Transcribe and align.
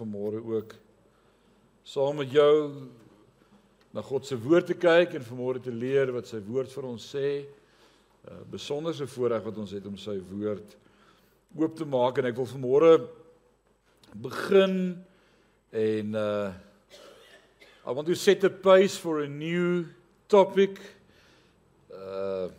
vanmôre 0.00 0.40
ook 0.40 0.74
saam 1.84 2.20
met 2.20 2.32
jou 2.32 2.56
na 3.92 4.02
God 4.06 4.26
se 4.26 4.38
woord 4.38 4.70
te 4.70 4.76
kyk 4.78 5.16
en 5.18 5.26
vanmôre 5.26 5.62
te 5.62 5.72
leer 5.74 6.12
wat 6.14 6.30
sy 6.30 6.38
woord 6.46 6.70
vir 6.72 6.86
ons 6.88 7.08
sê. 7.14 7.44
'n 8.20 8.30
uh, 8.30 8.42
Besonderse 8.52 9.06
voorreg 9.06 9.44
wat 9.44 9.58
ons 9.58 9.72
het 9.72 9.86
om 9.86 9.96
sy 9.96 10.18
woord 10.30 10.76
oop 11.56 11.76
te 11.76 11.84
maak 11.88 12.18
en 12.18 12.28
ek 12.30 12.36
wil 12.36 12.46
vanmôre 12.46 12.92
begin 14.14 14.74
en 15.72 16.14
uh 16.14 16.50
I 17.80 17.92
want 17.92 18.06
to 18.08 18.14
set 18.14 18.44
a 18.44 18.50
pace 18.50 18.94
for 18.94 19.22
a 19.22 19.26
new 19.26 19.86
topic. 20.28 20.76
Uh 21.90 22.52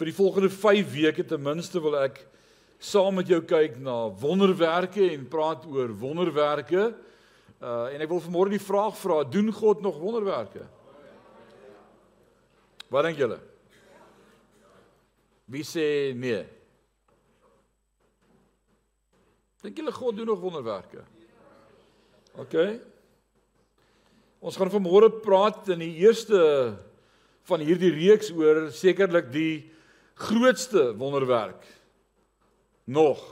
vir 0.00 0.08
die 0.08 0.16
volgende 0.16 0.48
5 0.48 0.92
weke 0.94 1.24
ten 1.28 1.42
minste 1.44 1.80
wil 1.84 1.98
ek 2.00 2.22
saam 2.80 3.18
met 3.20 3.28
jou 3.28 3.42
kyk 3.44 3.76
na 3.84 4.08
wonderwerke 4.08 5.04
en 5.12 5.26
praat 5.28 5.66
oor 5.68 5.92
wonderwerke. 6.00 6.90
Uh 7.60 7.92
en 7.92 8.00
ek 8.00 8.08
wil 8.08 8.22
vanmôre 8.24 8.54
die 8.54 8.62
vraag 8.62 8.96
vra, 8.96 9.20
doen 9.28 9.50
God 9.52 9.82
nog 9.84 9.98
wonderwerke? 10.00 10.64
Wat 12.90 13.04
dink 13.04 13.20
julle? 13.20 13.36
Wie 15.50 15.64
sê 15.66 16.14
nee? 16.16 16.40
Dink 19.60 19.76
julle 19.76 19.92
God 19.92 20.16
doen 20.16 20.30
nog 20.32 20.40
wonderwerke? 20.40 21.04
OK. 22.40 22.56
Ons 24.40 24.56
gaan 24.56 24.72
vanmôre 24.72 25.10
praat 25.20 25.68
in 25.74 25.84
die 25.84 25.98
eerste 26.00 26.40
van 27.50 27.60
hierdie 27.60 27.92
reeks 27.92 28.32
oor 28.32 28.70
sekerlik 28.72 29.28
die 29.34 29.68
grootste 30.16 30.94
wonderwerk 30.96 31.60
nog. 32.90 33.22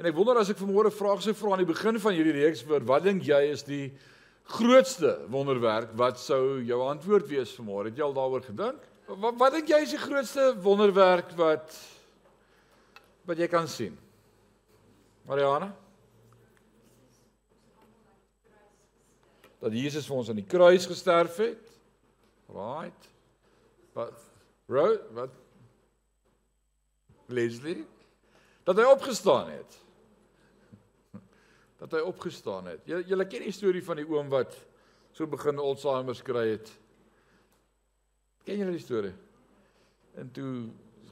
En 0.00 0.08
ek 0.08 0.16
wonder 0.16 0.38
as 0.40 0.48
ek 0.48 0.58
vanmôre 0.60 0.92
vrae 0.94 1.20
sou 1.20 1.34
vra 1.36 1.54
aan 1.54 1.62
die 1.62 1.68
begin 1.68 1.98
van 2.00 2.14
hierdie 2.16 2.38
reeks 2.38 2.62
vir 2.64 2.86
wat 2.88 3.04
dink 3.04 3.26
jy 3.28 3.40
is 3.52 3.66
die 3.66 3.90
grootste 4.50 5.12
wonderwerk 5.30 5.92
wat 5.98 6.18
sou 6.18 6.62
jou 6.64 6.80
antwoord 6.88 7.28
wees 7.28 7.52
vanmôre? 7.58 7.90
Het 7.90 8.00
jy 8.00 8.06
al 8.06 8.16
daaroor 8.16 8.46
gedink? 8.46 8.86
Wat 9.10 9.36
wat 9.38 9.58
dink 9.58 9.68
jy 9.68 9.82
is 9.84 9.92
die 9.92 10.00
grootste 10.00 10.54
wonderwerk 10.64 11.34
wat 11.38 11.76
wat 13.28 13.38
jy 13.38 13.50
kan 13.52 13.68
sien? 13.68 13.98
Mariana? 15.28 15.68
Dat 19.60 19.76
Jesus 19.76 20.08
vir 20.08 20.16
ons 20.16 20.32
aan 20.32 20.40
die 20.40 20.48
kruis 20.48 20.88
gesterf 20.88 21.36
het. 21.44 21.70
Right. 22.48 23.08
Wat 23.92 24.16
wat 25.12 25.36
Leslie 27.32 27.84
dat 28.64 28.76
hy 28.76 28.84
opgestaan 28.90 29.48
het. 29.50 29.78
Dat 31.80 31.96
hy 31.96 32.02
opgestaan 32.04 32.68
het. 32.70 32.84
Jy 32.88 33.00
jy 33.08 33.26
ken 33.26 33.46
die 33.46 33.56
storie 33.56 33.82
van 33.84 33.98
die 34.02 34.08
oom 34.08 34.28
wat 34.32 34.54
so 35.16 35.26
begin 35.26 35.58
Alzheimer 35.58 36.18
kry 36.24 36.46
het. 36.52 36.70
Ken 38.44 38.60
julle 38.60 38.76
die 38.76 38.84
storie? 38.84 39.14
En 40.20 40.30
toe 40.34 40.52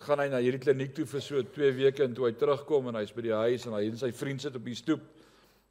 gaan 0.05 0.23
hy 0.23 0.29
na 0.31 0.41
hierdie 0.43 0.63
kliniek 0.63 0.95
toe 0.95 1.07
vir 1.09 1.25
so 1.25 1.43
2 1.43 1.73
weke 1.79 2.05
en 2.05 2.15
toe 2.15 2.29
hy 2.29 2.35
terugkom 2.39 2.91
en 2.91 3.01
hy's 3.01 3.15
by 3.15 3.25
die 3.27 3.35
huis 3.35 3.67
en 3.67 3.75
hy 3.75 3.89
en 3.89 3.99
sy 3.99 4.13
vriend 4.15 4.45
sit 4.45 4.57
op 4.59 4.69
die 4.69 4.77
stoep. 4.79 5.03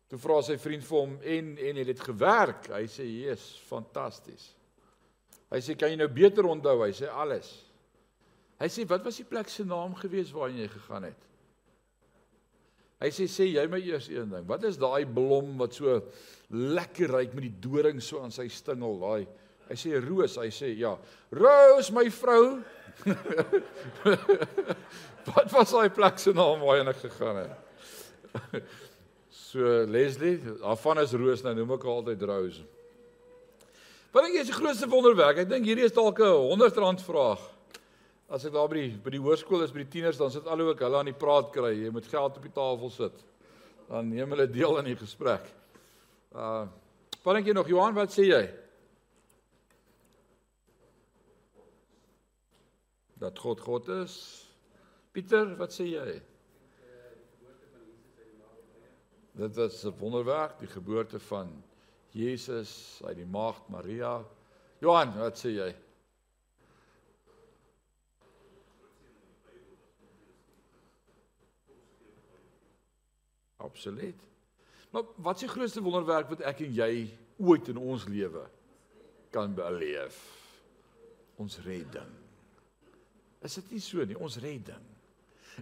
Toe 0.08 0.20
vra 0.20 0.42
sy 0.44 0.58
vriend 0.60 0.86
vir 0.88 0.98
hom 0.98 1.16
en 1.36 1.54
en 1.70 1.80
het 1.82 1.90
dit 1.92 2.04
gewerk? 2.10 2.70
Hy 2.72 2.86
sê: 2.92 3.06
"Jesus, 3.06 3.60
fantasties." 3.68 4.50
Hy 5.52 5.60
sê: 5.64 5.76
"Kan 5.76 5.92
jy 5.92 6.00
nou 6.00 6.08
beter 6.08 6.46
onthou?" 6.46 6.84
Hy 6.84 6.92
sê: 6.92 7.08
"Alles." 7.12 7.67
Hy 8.58 8.70
sê 8.74 8.86
wat 8.90 9.06
was 9.06 9.20
die 9.20 9.28
plek 9.28 9.50
se 9.54 9.66
naam 9.68 9.94
gewees 10.00 10.32
waarheen 10.34 10.64
jy 10.64 10.70
gegaan 10.74 11.10
het? 11.12 11.28
Hy 12.98 13.12
sê 13.14 13.28
sê 13.30 13.46
jy 13.46 13.66
my 13.70 13.78
eers 13.86 14.08
een 14.10 14.32
ding. 14.32 14.46
Wat 14.50 14.64
is 14.66 14.80
daai 14.82 15.06
blom 15.06 15.54
wat 15.60 15.76
so 15.78 16.00
lekker 16.50 17.14
ruik 17.14 17.36
met 17.38 17.46
die 17.46 17.58
doring 17.62 18.02
so 18.02 18.24
aan 18.24 18.34
sy 18.34 18.48
stingel, 18.50 18.98
daai? 19.04 19.28
Hy 19.68 19.76
sê 19.78 20.00
roos, 20.02 20.38
hy 20.42 20.50
sê 20.54 20.72
ja. 20.80 20.96
Roos 21.36 21.92
my 21.94 22.08
vrou. 22.10 22.64
wat 25.28 25.54
was 25.54 25.76
daai 25.76 25.92
plek 25.94 26.18
se 26.18 26.34
naam 26.34 26.64
waarheen 26.66 26.90
ek 26.90 27.04
gegaan 27.04 27.44
het? 27.44 28.64
so 29.52 29.84
Leslie, 29.86 30.40
daarvan 30.64 31.04
is 31.04 31.14
roos 31.14 31.46
nou 31.46 31.54
noem 31.60 31.76
ek 31.78 31.86
altyd 31.94 32.26
rose. 32.32 32.66
Wat 34.10 34.26
dink 34.26 34.40
jy 34.40 34.48
is 34.48 34.50
die 34.50 34.58
grootste 34.58 34.90
wonderwerk? 34.90 35.44
Ek 35.44 35.52
dink 35.52 35.70
hierdie 35.70 35.86
is 35.86 35.94
dalk 35.94 36.18
'n 36.18 36.34
100 36.50 36.82
rand 36.82 37.06
vraag. 37.06 37.44
As 38.28 38.44
ek 38.44 38.52
daar 38.52 38.68
by 38.68 38.82
die 38.82 38.96
by 39.00 39.12
die 39.14 39.22
hoërskool 39.24 39.64
is 39.64 39.72
by 39.72 39.86
die 39.86 39.92
tieners 39.92 40.18
dan 40.20 40.32
sit 40.34 40.48
al 40.52 40.60
hoe 40.60 40.74
ek 40.74 40.82
hulle 40.84 41.00
aan 41.00 41.08
die 41.08 41.16
praat 41.16 41.48
kry. 41.56 41.72
Jy 41.80 41.92
moet 41.96 42.10
geld 42.12 42.40
op 42.40 42.44
die 42.44 42.52
tafel 42.52 42.92
sit. 42.92 43.22
Dan 43.88 44.10
neem 44.12 44.34
hulle 44.36 44.50
deel 44.52 44.76
aan 44.80 44.90
die 44.90 45.00
gesprek. 45.00 45.48
Uh 46.36 46.68
wat 47.24 47.36
dink 47.36 47.48
jy 47.50 47.54
nog 47.58 47.68
Johan, 47.68 47.96
wat 47.96 48.14
sê 48.14 48.24
jy? 48.24 48.44
Dat 53.20 53.40
God 53.44 53.60
God 53.60 53.90
is. 53.98 54.14
Pieter, 55.12 55.50
wat 55.60 55.76
sê 55.76 55.90
jy? 55.92 56.20
Dit 59.38 59.56
was 59.56 59.84
'n 59.86 59.94
wonderwerk, 60.00 60.60
die 60.60 60.72
geboorte 60.72 61.20
van 61.20 61.52
Jesus 62.12 63.02
uit 63.04 63.18
die 63.18 63.26
maagd 63.26 63.70
Maria. 63.70 64.24
Johan, 64.80 65.14
wat 65.18 65.38
sê 65.38 65.52
jy? 65.52 65.76
Absoluut. 73.68 74.26
Maar 74.90 75.04
wat 75.16 75.36
is 75.36 75.46
die 75.46 75.52
grootste 75.52 75.84
wonderwerk 75.84 76.30
wat 76.32 76.44
ek 76.48 76.64
en 76.66 76.76
jy 76.78 76.92
ooit 77.44 77.68
in 77.72 77.78
ons 77.78 78.08
lewe 78.10 78.46
kan 79.36 79.54
beleef? 79.56 80.18
Ons 81.38 81.60
redding. 81.66 82.14
Is 83.46 83.60
dit 83.60 83.76
nie 83.76 83.82
so 83.84 84.06
nie, 84.08 84.18
ons 84.18 84.40
redding? 84.42 84.86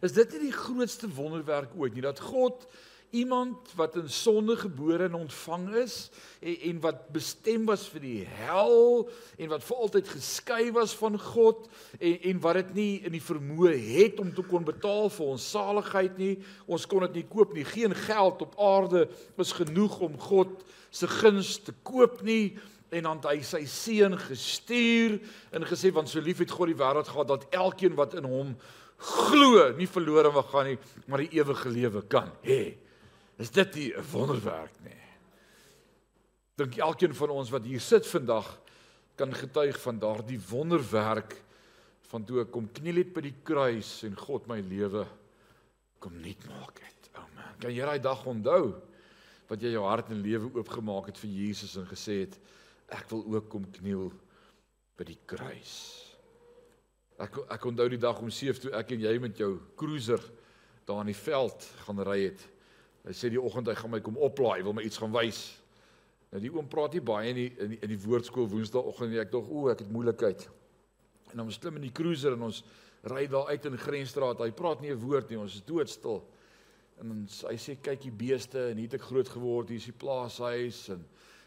Is 0.06 0.16
dit 0.16 0.36
nie 0.36 0.48
die 0.48 0.56
grootste 0.56 1.10
wonderwerk 1.12 1.74
ooit 1.80 1.96
nie 1.96 2.06
dat 2.06 2.22
God 2.24 2.68
iemand 3.10 3.72
wat 3.76 3.96
in 3.96 4.10
sonde 4.10 4.56
gebore 4.58 5.04
en 5.04 5.14
ontvang 5.14 5.70
is 5.76 6.10
en, 6.40 6.56
en 6.70 6.80
wat 6.84 7.08
bestem 7.16 7.66
was 7.66 7.86
vir 7.92 8.04
die 8.04 8.22
hel 8.38 9.10
en 9.38 9.50
wat 9.52 9.64
vir 9.64 9.82
altyd 9.86 10.12
geskei 10.14 10.72
was 10.76 10.96
van 10.98 11.18
God 11.20 11.68
en 12.00 12.18
en 12.32 12.42
wat 12.44 12.60
dit 12.60 12.74
nie 12.78 12.94
in 13.08 13.16
die 13.16 13.24
vermoë 13.24 13.74
het 13.80 14.20
om 14.20 14.34
te 14.36 14.46
kon 14.46 14.68
betaal 14.68 15.10
vir 15.14 15.34
ons 15.36 15.50
saligheid 15.56 16.18
nie. 16.18 16.36
Ons 16.68 16.88
kon 16.90 17.06
dit 17.08 17.22
nie 17.22 17.28
koop 17.30 17.54
nie. 17.56 17.66
Geen 17.68 17.96
geld 18.06 18.42
op 18.46 18.56
aarde 18.60 19.06
was 19.36 19.54
genoeg 19.56 20.00
om 20.00 20.18
God 20.20 20.64
se 20.90 21.08
guns 21.08 21.58
te 21.64 21.74
koop 21.84 22.22
nie 22.24 22.56
en 22.96 23.10
dan 23.10 23.22
hy 23.26 23.42
sy 23.44 23.66
seun 23.70 24.16
gestuur 24.20 25.20
en 25.56 25.68
gesê 25.68 25.92
want 25.94 26.10
so 26.12 26.24
lief 26.24 26.44
het 26.44 26.54
God 26.54 26.72
die 26.72 26.80
wêreld 26.80 27.10
gehad 27.12 27.32
dat 27.32 27.48
elkeen 27.56 27.98
wat 27.98 28.16
in 28.20 28.28
hom 28.30 28.56
glo 28.96 29.72
nie 29.76 29.90
verlore 29.92 30.32
mag 30.32 30.48
gaan 30.52 30.70
nie 30.72 30.80
maar 31.10 31.24
die 31.24 31.42
ewige 31.42 31.72
lewe 31.72 32.04
kan 32.08 32.32
hê. 32.46 32.76
Is 33.38 33.52
dit 33.52 33.76
nie 33.76 33.94
'n 33.94 34.04
wonderwerk 34.12 34.76
nie? 34.84 35.04
Dink 36.56 36.78
elkeen 36.78 37.16
van 37.16 37.30
ons 37.30 37.50
wat 37.50 37.66
hier 37.66 37.82
sit 37.82 38.08
vandag 38.08 38.62
kan 39.16 39.34
getuig 39.34 39.82
van 39.82 40.00
daardie 40.00 40.40
wonderwerk 40.40 41.42
van 42.08 42.24
toe 42.24 42.42
ek 42.42 42.52
kom 42.52 42.68
kniel 42.72 42.96
het 42.96 43.14
by 43.14 43.22
die 43.22 43.36
kruis 43.44 44.04
en 44.08 44.16
God 44.16 44.48
my 44.48 44.60
lewe 44.60 45.06
kom 46.00 46.16
nuut 46.22 46.48
maak 46.48 46.80
het. 46.80 47.10
O 47.16 47.20
oh 47.20 47.28
man, 47.36 47.58
kan 47.60 47.74
jy 47.74 47.86
daai 47.86 48.00
dag 48.00 48.26
onthou 48.26 48.76
wat 49.50 49.62
jy 49.62 49.74
jou 49.76 49.84
hart 49.84 50.10
en 50.10 50.24
lewe 50.24 50.52
oopgemaak 50.56 51.12
het 51.12 51.18
vir 51.18 51.30
Jesus 51.30 51.76
en 51.76 51.88
gesê 51.90 52.22
het 52.24 52.40
ek 52.96 53.10
wil 53.12 53.26
ook 53.36 53.50
kom 53.50 53.66
kniel 53.72 54.12
by 54.96 55.04
die 55.04 55.20
kruis. 55.28 55.76
Ek 57.20 57.38
ek 57.52 57.66
onthou 57.66 57.88
die 57.90 58.02
dag 58.02 58.20
om 58.22 58.32
7 58.32 58.62
toe 58.62 58.74
ek 58.80 58.96
en 58.96 59.06
jy 59.08 59.16
met 59.20 59.38
jou 59.40 59.58
cruiser 59.76 60.22
daar 60.86 61.02
in 61.04 61.12
die 61.12 61.24
veld 61.26 61.68
gaan 61.86 62.04
ry 62.06 62.20
het. 62.30 62.48
Hy 63.06 63.14
sê 63.14 63.30
die 63.30 63.42
oggend 63.42 63.70
hy 63.70 63.76
gaan 63.78 63.92
my 63.94 64.02
kom 64.02 64.18
oplaai, 64.18 64.64
wil 64.66 64.74
my 64.74 64.84
iets 64.86 64.98
gaan 64.98 65.14
wys. 65.14 65.44
Nou 66.32 66.42
die 66.42 66.52
oom 66.52 66.68
praat 66.68 66.96
nie 66.98 67.04
baie 67.06 67.30
in 67.30 67.38
die 67.38 67.50
in 67.62 67.76
die, 67.76 67.90
die 67.94 68.02
woordskool 68.02 68.48
woensdaagoggend 68.52 69.14
nie. 69.14 69.22
Ek 69.22 69.32
dink 69.32 69.52
o, 69.52 69.68
ek 69.70 69.84
het 69.86 69.92
moeilikheid. 69.94 70.48
En 71.34 71.46
ons 71.46 71.60
klim 71.62 71.78
in 71.80 71.86
die 71.86 71.94
cruiser 71.96 72.34
en 72.34 72.48
ons 72.50 72.64
ry 73.12 73.28
daar 73.30 73.52
uit 73.54 73.68
in 73.70 73.78
Grensstraat. 73.78 74.42
Hy 74.42 74.52
praat 74.58 74.82
nie 74.82 74.92
'n 74.92 75.00
woord 75.00 75.30
nie. 75.30 75.38
Ons 75.38 75.56
is 75.56 75.66
doodstil. 75.66 76.24
En 77.02 77.12
ons, 77.12 77.42
hy 77.50 77.56
sê 77.60 77.76
kyk 77.82 78.02
die 78.02 78.12
beeste 78.12 78.70
en 78.72 78.78
hier 78.78 78.90
het 78.90 78.98
ek 79.00 79.08
groot 79.10 79.30
geword. 79.30 79.70
Hier 79.70 79.78
is 79.78 79.86
die 79.92 80.00
plaashuis 80.00 80.90
en 80.90 81.06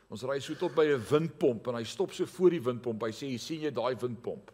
ons 0.08 0.22
ry 0.22 0.38
so 0.40 0.54
tot 0.54 0.74
by 0.74 0.86
'n 0.86 1.04
windpomp 1.10 1.68
en 1.68 1.74
hy 1.74 1.84
stop 1.84 2.12
so 2.12 2.26
voor 2.26 2.50
die 2.50 2.62
windpomp. 2.62 3.02
Hy 3.02 3.10
sê, 3.10 3.38
"Sien 3.38 3.60
jy 3.60 3.70
daai 3.70 3.96
windpomp?" 3.96 4.52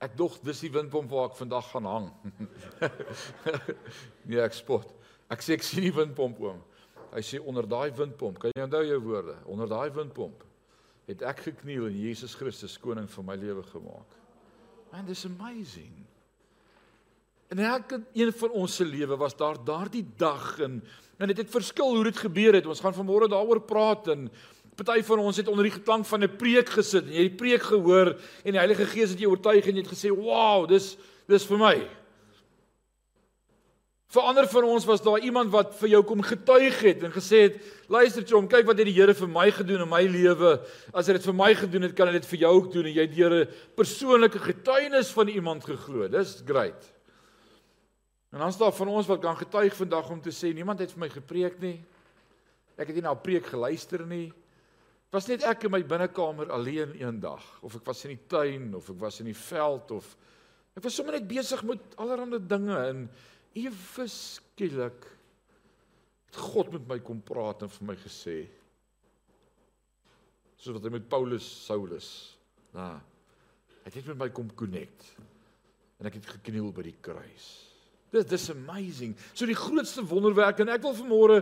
Ek 0.00 0.16
dog 0.16 0.40
dis 0.42 0.60
die 0.60 0.70
windpomp 0.70 1.10
waar 1.10 1.30
ek 1.30 1.36
vandag 1.36 1.70
gaan 1.70 1.84
hang. 1.84 2.12
nee, 4.26 4.40
ek 4.40 4.52
spot. 4.52 5.01
Ek 5.32 5.40
sê 5.40 5.56
ek 5.56 5.64
sien 5.64 5.86
die 5.86 5.94
windpomp 5.94 6.40
oom. 6.44 6.60
Hy 7.12 7.22
sê 7.24 7.40
onder 7.40 7.66
daai 7.68 7.92
windpomp, 7.96 8.38
kan 8.40 8.52
jy 8.54 8.64
onthou 8.66 8.82
jou 8.84 9.00
woorde? 9.04 9.36
Onder 9.48 9.68
daai 9.70 9.90
windpomp 9.94 10.48
het 11.08 11.22
ek 11.26 11.42
gekniel 11.48 11.88
en 11.88 11.98
Jesus 11.98 12.36
Christus 12.38 12.76
koning 12.80 13.08
van 13.10 13.26
my 13.26 13.36
lewe 13.36 13.64
gemaak. 13.72 14.18
Man, 14.92 15.06
this 15.08 15.24
amazing. 15.26 15.92
In 17.52 17.60
elke 17.60 17.98
een 18.16 18.32
van 18.32 18.54
ons 18.62 18.76
se 18.78 18.84
lewe 18.86 19.16
was 19.20 19.34
daar 19.36 19.58
daardie 19.64 20.04
dag 20.16 20.58
en 20.60 20.82
en 21.22 21.30
dit 21.30 21.36
het, 21.38 21.46
het 21.46 21.54
verskil 21.54 21.92
hoe 21.94 22.04
dit 22.08 22.18
gebeur 22.18 22.56
het. 22.56 22.66
Ons 22.66 22.80
gaan 22.82 22.94
vanmôre 22.96 23.28
daaroor 23.30 23.60
praat 23.62 24.08
en 24.10 24.24
party 24.74 25.02
van 25.06 25.20
ons 25.22 25.36
het 25.38 25.50
onder 25.52 25.68
die 25.68 25.74
geklank 25.74 26.06
van 26.08 26.24
'n 26.24 26.36
preek 26.36 26.68
gesit 26.68 27.04
en 27.06 27.12
jy 27.12 27.22
het 27.22 27.30
die 27.30 27.42
preek 27.44 27.62
gehoor 27.62 28.18
en 28.44 28.52
die 28.52 28.62
Heilige 28.62 28.86
Gees 28.86 29.10
het 29.10 29.20
jou 29.20 29.30
oortuig 29.30 29.66
en 29.66 29.76
jy 29.76 29.82
het 29.82 29.92
gesê, 29.92 30.10
"Wow, 30.10 30.68
dis 30.68 30.96
dis 31.28 31.46
vir 31.46 31.58
my." 31.58 32.01
Vir 34.12 34.26
ander 34.28 34.44
van 34.44 34.66
ons 34.68 34.84
was 34.84 35.00
daar 35.00 35.22
iemand 35.24 35.48
wat 35.54 35.70
vir 35.78 35.94
jou 35.94 36.02
kom 36.04 36.20
getuig 36.20 36.80
het 36.84 37.04
en 37.06 37.12
gesê 37.14 37.38
het, 37.46 37.54
"Luister 37.88 38.22
Chom, 38.28 38.46
kyk 38.46 38.66
wat 38.66 38.76
het 38.76 38.86
die 38.86 38.92
Here 38.92 39.14
vir 39.14 39.28
my 39.28 39.50
gedoen 39.50 39.80
in 39.80 39.88
my 39.88 40.02
lewe. 40.02 40.60
As 40.92 41.06
hy 41.06 41.14
dit 41.14 41.24
vir 41.24 41.32
my 41.32 41.54
gedoen 41.54 41.82
het, 41.82 41.94
kan 41.96 42.08
hy 42.08 42.12
dit 42.12 42.26
vir 42.26 42.38
jou 42.40 42.52
ook 42.52 42.72
doen." 42.72 42.86
En 42.86 42.92
jy 42.92 43.00
het 43.00 43.16
deur 43.16 43.32
'n 43.32 43.48
persoonlike 43.74 44.38
getuienis 44.38 45.10
van 45.10 45.28
iemand 45.28 45.64
geglo. 45.64 46.08
Dis 46.08 46.42
great. 46.44 46.92
En 48.32 48.38
dan 48.38 48.52
staan 48.52 48.72
van 48.72 48.88
ons 48.88 49.06
wat 49.06 49.20
kan 49.20 49.36
getuig 49.36 49.74
vandag 49.74 50.10
om 50.10 50.20
te 50.20 50.30
sê, 50.30 50.54
"Niemand 50.54 50.78
het 50.78 50.92
vir 50.92 51.00
my 51.00 51.08
gepreek 51.08 51.60
nie. 51.60 51.82
Ek 52.76 52.86
het 52.86 52.94
nie 52.94 53.02
na 53.02 53.12
'n 53.12 53.20
preek 53.20 53.46
geluister 53.46 54.06
nie. 54.06 54.26
Dit 54.26 55.12
was 55.12 55.26
net 55.26 55.42
ek 55.42 55.64
in 55.64 55.70
my 55.70 55.82
binnekamer 55.82 56.50
alleen 56.50 56.92
eendag, 57.00 57.42
of 57.62 57.76
ek 57.76 57.84
was 57.86 58.04
in 58.04 58.10
die 58.10 58.26
tuin 58.28 58.74
of 58.74 58.90
ek 58.90 59.00
was 59.00 59.20
in 59.20 59.26
die 59.26 59.36
veld 59.36 59.90
of 59.90 60.16
ek 60.76 60.82
was 60.82 60.94
sommer 60.94 61.12
net 61.12 61.28
besig 61.28 61.62
met 61.62 61.80
allerlei 61.96 62.46
dinge 62.46 62.76
en 62.76 63.10
ewe 63.58 64.06
skielik 64.08 65.08
het 66.28 66.40
God 66.52 66.72
met 66.72 66.86
my 66.88 66.98
kom 67.04 67.20
praat 67.24 67.64
en 67.64 67.72
vir 67.72 67.88
my 67.90 67.96
gesê 68.00 68.36
soos 70.56 70.76
wat 70.76 70.86
hy 70.86 70.94
met 70.94 71.10
Paulus 71.10 71.46
Saulus 71.66 72.08
na 72.72 72.94
hy 73.82 73.90
het 73.90 74.08
met 74.12 74.20
my 74.24 74.30
kom 74.34 74.48
connect 74.56 75.10
en 75.98 76.08
ek 76.08 76.18
het 76.18 76.32
gekniel 76.36 76.72
by 76.74 76.82
die 76.88 76.96
kruis. 76.98 77.46
Dis 78.12 78.26
dis 78.28 78.48
amazing. 78.52 79.12
So 79.32 79.46
die 79.46 79.56
grootste 79.56 80.02
wonderwerk 80.04 80.60
en 80.60 80.72
ek 80.74 80.82
wil 80.84 80.96
vanmôre 80.98 81.36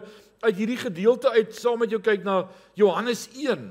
uit 0.44 0.56
hierdie 0.58 0.78
gedeelte 0.80 1.32
uit 1.32 1.54
saam 1.56 1.80
met 1.82 1.92
jou 1.92 2.00
kyk 2.04 2.26
na 2.26 2.42
Johannes 2.78 3.26
1 3.32 3.70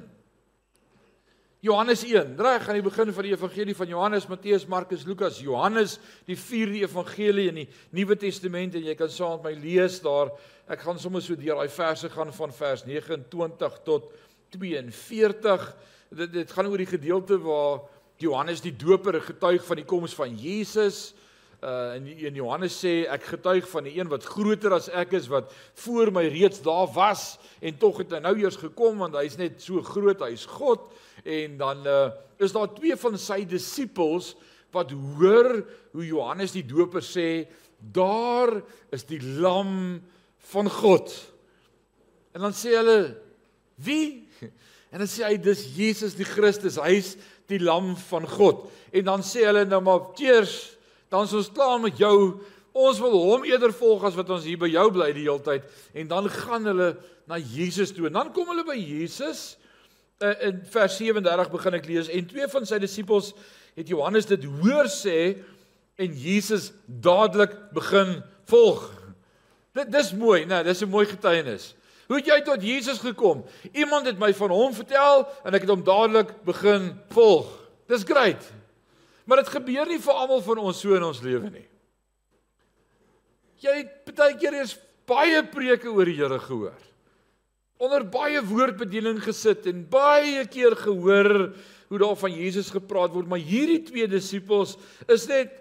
Johannes 1.62 2.06
1. 2.08 2.38
Reg, 2.40 2.64
gaan 2.64 2.78
die 2.78 2.84
begin 2.86 3.10
van 3.12 3.26
die 3.28 3.34
evangelie 3.34 3.74
van 3.76 3.90
Johannes, 3.92 4.28
Matteus, 4.32 4.64
Markus, 4.66 5.04
Lukas, 5.04 5.42
Johannes, 5.44 5.98
die 6.24 6.38
vierde 6.40 6.86
evangelie 6.86 7.50
in 7.52 7.58
die 7.60 7.66
Nuwe 7.98 8.16
Testament 8.16 8.78
en 8.80 8.86
jy 8.88 8.96
kan 8.96 9.12
saam 9.12 9.42
met 9.42 9.50
my 9.50 9.52
lees 9.60 9.98
daar. 10.00 10.32
Ek 10.72 10.86
gaan 10.88 11.02
sommer 11.04 11.20
so 11.20 11.36
deur 11.36 11.60
daai 11.60 11.74
verse 11.76 12.08
gaan 12.14 12.32
van 12.38 12.56
vers 12.56 12.86
29 12.88 13.76
tot 13.84 14.08
42. 14.56 15.68
Dit 16.16 16.32
dit 16.38 16.56
gaan 16.56 16.72
oor 16.72 16.80
die 16.80 16.94
gedeelte 16.94 17.42
waar 17.44 17.84
Johannes 18.24 18.64
die 18.64 18.76
Doper 18.80 19.20
getuig 19.28 19.66
van 19.68 19.84
die 19.84 19.90
koms 19.92 20.16
van 20.16 20.40
Jesus. 20.40 21.10
Uh 21.12 21.28
en 21.68 22.06
in 22.08 22.38
Johannes 22.40 22.78
sê 22.80 23.04
ek 23.12 23.26
getuig 23.34 23.66
van 23.68 23.84
die 23.84 23.98
een 23.98 24.08
wat 24.12 24.24
groter 24.24 24.78
as 24.78 24.88
ek 24.96 25.18
is 25.18 25.28
wat 25.28 25.52
voor 25.84 26.12
my 26.16 26.24
reeds 26.32 26.62
daar 26.64 26.88
was 26.96 27.34
en 27.60 27.76
tog 27.82 28.00
het 28.00 28.14
hy 28.16 28.22
nou 28.24 28.36
eers 28.40 28.60
gekom 28.62 29.02
want 29.04 29.18
hy's 29.20 29.36
net 29.40 29.60
so 29.64 29.84
groot 29.84 30.24
hy's 30.24 30.46
God. 30.48 30.88
En 31.28 31.58
dan 31.60 31.88
uh 31.88 32.10
is 32.40 32.54
daar 32.56 32.70
twee 32.72 32.96
van 32.96 33.18
sy 33.20 33.42
disippels 33.44 34.32
wat 34.72 34.94
hoor 34.96 35.58
hoe 35.92 36.06
Johannes 36.08 36.54
die 36.56 36.64
Doper 36.64 37.04
sê 37.04 37.50
daar 37.92 38.62
is 38.96 39.04
die 39.04 39.20
lam 39.20 40.00
van 40.54 40.70
God. 40.72 41.12
En 42.32 42.48
dan 42.48 42.56
sê 42.56 42.78
hulle 42.78 43.02
wie? 43.84 44.24
En 44.90 45.04
dan 45.04 45.10
sê 45.12 45.22
hy 45.28 45.36
dis 45.38 45.68
Jesus 45.76 46.16
die 46.18 46.26
Christus 46.26 46.80
hy's 46.82 47.12
die 47.52 47.60
lam 47.62 47.92
van 48.08 48.24
God. 48.26 48.64
En 48.90 49.04
dan 49.06 49.22
sê 49.22 49.44
hulle 49.46 49.68
nou 49.68 49.84
maar 49.86 50.08
teers 50.18 50.79
dan 51.10 51.26
is 51.26 51.34
ons 51.34 51.52
klaar 51.52 51.80
met 51.82 51.98
jou. 51.98 52.40
Ons 52.72 53.00
wil 53.02 53.16
hom 53.18 53.46
eerder 53.48 53.74
volg 53.74 54.04
as 54.08 54.18
wat 54.18 54.30
ons 54.30 54.46
hier 54.46 54.60
by 54.62 54.70
jou 54.70 54.86
bly 54.94 55.10
die 55.16 55.26
hele 55.26 55.42
tyd. 55.44 55.66
En 55.98 56.08
dan 56.08 56.30
gaan 56.30 56.70
hulle 56.70 56.90
na 57.30 57.40
Jesus 57.42 57.94
toe. 57.96 58.08
En 58.10 58.20
dan 58.20 58.34
kom 58.34 58.50
hulle 58.52 58.66
by 58.68 58.78
Jesus. 58.78 59.58
Uh, 60.20 60.34
in 60.50 60.60
vers 60.70 60.98
37 61.00 61.52
begin 61.54 61.78
ek 61.78 61.86
lees 61.88 62.10
en 62.12 62.26
twee 62.28 62.48
van 62.52 62.66
sy 62.68 62.76
disippels 62.84 63.30
het 63.78 63.88
Johannes 63.88 64.26
dit 64.28 64.44
hoor 64.60 64.90
sê 64.92 65.38
en 65.96 66.18
Jesus 66.20 66.74
dadelik 66.86 67.54
begin 67.72 68.18
volg. 68.52 68.84
Dit 69.78 69.94
dis 69.94 70.12
mooi, 70.20 70.42
né? 70.44 70.60
Nee, 70.60 70.68
dis 70.68 70.84
'n 70.84 70.92
mooi 70.92 71.06
getuienis. 71.06 71.76
Hoe 72.08 72.18
het 72.18 72.26
jy 72.26 72.42
tot 72.42 72.64
Jesus 72.64 73.00
gekom? 73.00 73.46
Iemand 73.72 74.06
het 74.06 74.20
my 74.20 74.34
van 74.34 74.50
hom 74.50 74.74
vertel 74.74 75.28
en 75.46 75.54
ek 75.54 75.62
het 75.62 75.70
hom 75.70 75.84
dadelik 75.84 76.44
begin 76.44 77.00
volg. 77.14 77.48
Dis 77.88 78.04
great. 78.04 78.44
Maar 79.30 79.44
dit 79.44 79.52
gebeur 79.54 79.86
nie 79.86 80.02
vir 80.02 80.18
almal 80.18 80.42
van 80.42 80.62
ons 80.66 80.80
so 80.82 80.96
in 80.98 81.06
ons 81.06 81.22
lewe 81.22 81.52
nie. 81.54 81.68
Jy 83.62 83.76
het 83.84 84.14
baie 84.18 84.38
keer 84.40 84.56
eers 84.58 84.74
baie 85.10 85.44
preke 85.52 85.92
oor 85.92 86.10
die 86.10 86.18
Here 86.18 86.40
gehoor. 86.42 86.86
Onder 87.80 88.04
baie 88.10 88.42
woordbediening 88.44 89.22
gesit 89.24 89.68
en 89.70 89.84
baie 89.92 90.42
keer 90.50 90.74
gehoor 90.80 91.32
hoe 91.90 92.02
daar 92.02 92.18
van 92.20 92.34
Jesus 92.34 92.70
gepraat 92.74 93.14
word, 93.14 93.30
maar 93.30 93.42
hierdie 93.42 93.82
twee 93.86 94.10
disippels 94.10 94.76
is 95.10 95.26
net 95.30 95.54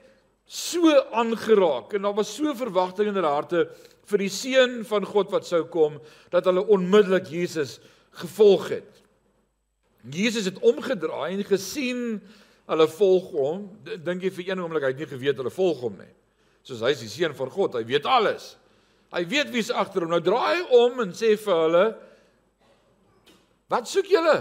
so 0.48 0.92
aangeraak 1.16 1.92
en 1.96 2.08
daar 2.08 2.16
was 2.16 2.32
so 2.34 2.52
verwagting 2.56 3.10
in 3.10 3.20
hulle 3.20 3.32
harte 3.32 3.66
vir 4.08 4.24
die 4.24 4.32
seun 4.32 4.80
van 4.88 5.04
God 5.08 5.32
wat 5.32 5.48
sou 5.48 5.62
kom 5.68 6.00
dat 6.32 6.48
hulle 6.48 6.64
onmiddellik 6.72 7.28
Jesus 7.32 7.76
gevolg 8.16 8.70
het. 8.72 9.02
Jesus 10.08 10.48
het 10.48 10.60
omgedraai 10.64 11.34
en 11.34 11.44
gesien 11.44 12.20
Hulle 12.68 12.88
volg 12.92 13.30
hom. 13.32 13.66
Dink 14.04 14.25
jy 14.25 14.32
vir 14.34 14.50
een 14.50 14.62
oomblik 14.62 14.84
hy 14.84 14.92
het 14.92 15.02
nie 15.02 15.10
geweet 15.10 15.40
hulle 15.40 15.52
volg 15.52 15.80
hom 15.87 15.96
nie. 16.00 16.10
Soos 16.66 16.82
hy 16.84 16.92
is 16.92 17.04
die 17.04 17.10
seun 17.10 17.37
van 17.37 17.52
God, 17.52 17.78
hy 17.78 17.87
weet 17.88 18.08
alles. 18.08 18.52
Hy 19.14 19.22
weet 19.28 19.52
wie's 19.54 19.70
agter 19.72 20.04
hom. 20.04 20.12
Nou 20.12 20.20
draai 20.25 20.58
hy 20.58 20.64
om 20.76 21.00
en 21.06 21.14
sê 21.16 21.32
vir 21.40 21.62
hulle: 21.64 21.84
"Wat 23.72 23.88
soek 23.88 24.10
julle?" 24.12 24.37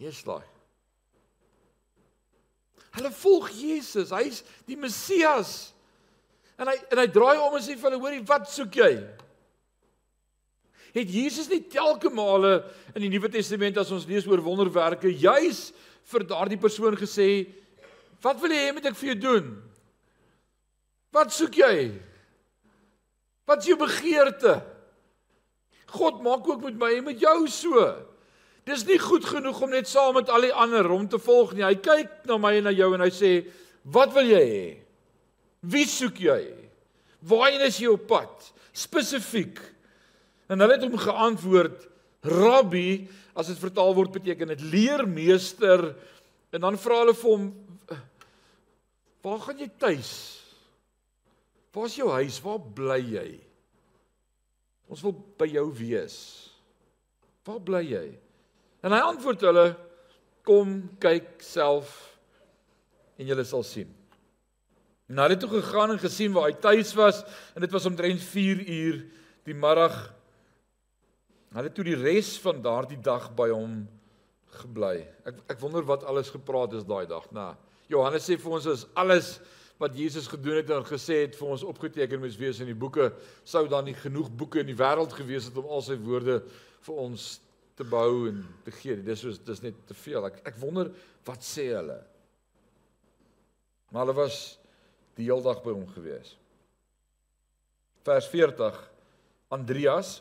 Hier's 0.00 0.22
daai. 0.24 0.46
Hulle 2.96 3.10
volg 3.12 3.50
Jesus. 3.52 4.10
Hy's 4.10 4.40
die 4.66 4.78
Messias. 4.80 5.74
En 6.56 6.70
hy 6.70 6.78
en 6.90 7.02
hy 7.02 7.08
draai 7.12 7.36
om 7.36 7.58
en 7.58 7.62
sê 7.62 7.76
vir 7.76 7.90
hulle: 7.90 8.00
"Hoorie, 8.00 8.24
wat 8.24 8.48
soek 8.48 8.80
jy?" 8.80 8.94
Het 10.94 11.12
Jesus 11.12 11.48
nie 11.48 11.60
telke 11.70 12.10
male 12.10 12.64
in 12.96 13.04
die 13.04 13.12
Nuwe 13.12 13.28
Testament 13.30 13.78
as 13.78 13.92
ons 13.94 14.08
lees 14.08 14.26
oor 14.26 14.42
wonderwerke 14.42 15.12
juis 15.12 15.68
vir 16.04 16.26
daardie 16.26 16.58
persoon 16.58 16.96
gesê, 16.96 17.46
"Wat 18.22 18.40
wil 18.40 18.50
jy 18.50 18.68
hê 18.68 18.72
moet 18.72 18.86
ek 18.86 18.96
vir 18.96 19.14
jou 19.14 19.20
doen? 19.20 19.62
Wat 21.12 21.32
soek 21.32 21.54
jy? 21.54 22.00
Wat 23.46 23.58
is 23.58 23.66
jou 23.66 23.76
begeerte?" 23.76 24.62
God 25.86 26.22
maak 26.22 26.48
ook 26.48 26.62
met 26.62 26.78
my 26.78 26.92
en 26.98 27.04
met 27.04 27.20
jou 27.20 27.48
so. 27.48 28.06
Dis 28.68 28.84
nie 28.86 28.98
goed 28.98 29.24
genoeg 29.24 29.62
om 29.62 29.70
net 29.70 29.88
saam 29.88 30.14
met 30.14 30.28
al 30.30 30.46
die 30.46 30.54
ander 30.54 30.90
om 30.90 31.08
te 31.08 31.18
volg 31.18 31.54
nie. 31.56 31.64
Hy 31.64 31.74
kyk 31.74 32.26
na 32.28 32.38
my 32.38 32.54
en 32.60 32.68
na 32.68 32.70
jou 32.70 32.92
en 32.94 33.00
hy 33.00 33.10
sê, 33.10 33.50
"Wat 33.84 34.12
wil 34.12 34.24
jy 34.24 34.44
hê? 34.46 34.76
Wie 35.62 35.86
soek 35.86 36.20
jy? 36.20 36.54
Waarheen 37.22 37.66
is 37.66 37.78
jy 37.78 37.88
op 37.88 38.06
pad? 38.06 38.52
Spesifiek." 38.72 39.58
En 40.48 40.60
hulle 40.60 40.72
het 40.72 40.82
hom 40.82 40.98
geantwoord, 40.98 41.88
"Rabbi, 42.22 43.08
as 43.34 43.50
dit 43.50 43.60
vertaal 43.60 43.94
word 43.94 44.14
beteken 44.14 44.54
dit 44.54 44.64
leermeester 44.72 45.90
en 46.50 46.64
dan 46.66 46.78
vra 46.80 47.02
hulle 47.04 47.16
vir 47.16 47.30
hom 47.30 47.50
waar 49.20 49.40
gaan 49.44 49.60
jy 49.60 49.68
tuis? 49.76 50.12
Waar's 51.76 51.96
jou 51.98 52.08
huis? 52.10 52.40
Waar 52.42 52.60
bly 52.74 52.98
jy? 53.04 53.28
Ons 54.90 55.04
wil 55.04 55.14
by 55.38 55.46
jou 55.52 55.66
wees. 55.76 56.16
Waar 57.46 57.60
bly 57.62 57.82
jy? 57.84 58.06
En 58.82 58.96
hy 58.96 59.00
antwoord 59.04 59.44
hulle 59.46 59.66
kom 60.46 60.80
kyk 61.02 61.44
self 61.44 61.92
en 63.20 63.28
julle 63.28 63.44
sal 63.46 63.62
sien. 63.66 63.90
En 65.10 65.20
hulle 65.20 65.36
het 65.36 65.42
toe 65.42 65.52
gegaan 65.52 65.94
en 65.94 66.00
gesien 66.00 66.32
waar 66.34 66.48
hy 66.48 66.56
tuis 66.62 66.94
was 66.98 67.20
en 67.54 67.62
dit 67.64 67.72
was 67.74 67.86
omtrent 67.90 68.22
4 68.24 68.64
uur 68.64 69.00
die 69.46 69.56
middag 69.56 69.98
Hulle 71.50 71.66
het 71.66 71.74
toe 71.74 71.86
die 71.86 71.98
res 71.98 72.36
van 72.42 72.60
daardie 72.62 73.00
dag 73.02 73.30
by 73.34 73.48
hom 73.50 73.80
gebly. 74.60 75.00
Ek 75.26 75.40
ek 75.54 75.62
wonder 75.62 75.82
wat 75.86 76.04
alles 76.06 76.30
gepraat 76.30 76.76
is 76.78 76.86
daai 76.86 77.08
dag. 77.10 77.26
Nou, 77.34 77.52
Johannes 77.90 78.28
sê 78.28 78.36
vir 78.38 78.54
ons 78.54 78.68
is 78.70 78.86
alles 78.98 79.38
wat 79.80 79.96
Jesus 79.96 80.28
gedoen 80.30 80.60
het 80.60 80.70
en 80.70 80.84
gesê 80.86 81.22
het 81.24 81.34
vir 81.38 81.50
ons 81.54 81.64
opgeteken 81.66 82.20
moes 82.20 82.36
wees 82.38 82.60
in 82.62 82.68
die 82.68 82.76
boeke, 82.76 83.08
sou 83.48 83.64
dan 83.70 83.88
nie 83.88 83.96
genoeg 83.96 84.28
boeke 84.28 84.60
in 84.60 84.68
die 84.68 84.78
wêreld 84.78 85.14
gewees 85.16 85.48
het 85.48 85.56
om 85.58 85.70
al 85.72 85.82
sy 85.82 85.96
woorde 85.98 86.42
vir 86.84 87.00
ons 87.00 87.30
te 87.80 87.86
bou 87.88 88.28
en 88.28 88.42
te 88.66 88.74
gee. 88.76 88.98
Dis 89.02 89.24
is 89.26 89.40
dis 89.42 89.64
net 89.64 89.78
te 89.88 89.96
veel. 89.96 90.28
Ek 90.28 90.42
ek 90.52 90.60
wonder 90.60 90.92
wat 91.26 91.42
sê 91.46 91.70
hulle. 91.72 91.98
Maar 93.90 94.04
hulle 94.04 94.18
was 94.20 94.40
die 95.18 95.26
hele 95.26 95.42
dag 95.42 95.64
by 95.64 95.74
hom 95.74 95.88
gewees. 95.96 96.36
Vers 98.06 98.28
40 98.30 98.76
Andreas 99.50 100.20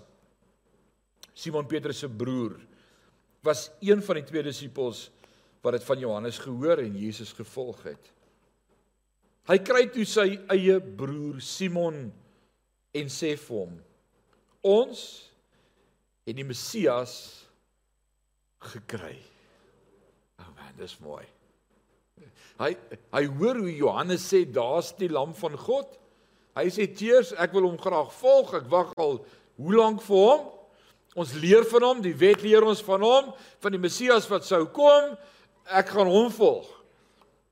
Simon 1.39 1.67
Petrus 1.67 2.01
se 2.03 2.09
broer 2.11 2.57
was 3.45 3.69
een 3.79 4.01
van 4.03 4.19
die 4.19 4.27
twee 4.27 4.43
disippels 4.43 5.05
wat 5.63 5.77
dit 5.77 5.85
van 5.87 6.01
Johannes 6.01 6.39
gehoor 6.43 6.81
en 6.83 6.97
Jesus 6.99 7.31
gevolg 7.35 7.79
het. 7.87 8.11
Hy 9.49 9.57
kry 9.63 9.85
toe 9.91 10.05
sy 10.07 10.27
eie 10.51 10.77
broer 10.79 11.39
Simon 11.43 12.09
en 12.95 13.11
sê 13.11 13.33
vir 13.39 13.55
hom: 13.55 13.79
"Ons 14.67 15.01
het 16.27 16.35
die 16.35 16.45
Messias 16.45 17.15
gekry." 18.73 19.15
O 20.39 20.43
oh 20.43 20.51
man, 20.59 20.75
dis 20.77 20.99
mooi. 20.99 21.23
Hy 22.59 22.75
hy 23.15 23.23
hoor 23.39 23.63
hoe 23.63 23.73
Johannes 23.73 24.27
sê 24.27 24.43
daar's 24.43 24.91
die 24.99 25.09
lam 25.09 25.33
van 25.33 25.55
God. 25.57 25.95
Hy 26.59 26.67
sê 26.67 26.89
teers 26.91 27.31
ek 27.39 27.55
wil 27.55 27.69
hom 27.69 27.79
graag 27.79 28.11
volg. 28.19 28.53
Ek 28.59 28.67
wag 28.71 28.91
al 28.99 29.21
hoe 29.55 29.75
lank 29.75 30.03
vir 30.03 30.25
hom? 30.27 30.47
Ons 31.17 31.33
leer 31.33 31.65
van 31.71 31.85
hom, 31.87 32.01
die 32.05 32.13
wet 32.13 32.43
leer 32.45 32.65
ons 32.65 32.83
van 32.85 33.01
hom, 33.01 33.31
van 33.61 33.73
die 33.73 33.81
Messias 33.81 34.27
wat 34.29 34.45
sou 34.45 34.65
kom. 34.73 35.15
Ek 35.65 35.89
gaan 35.95 36.09
hom 36.09 36.29
volg. 36.33 36.67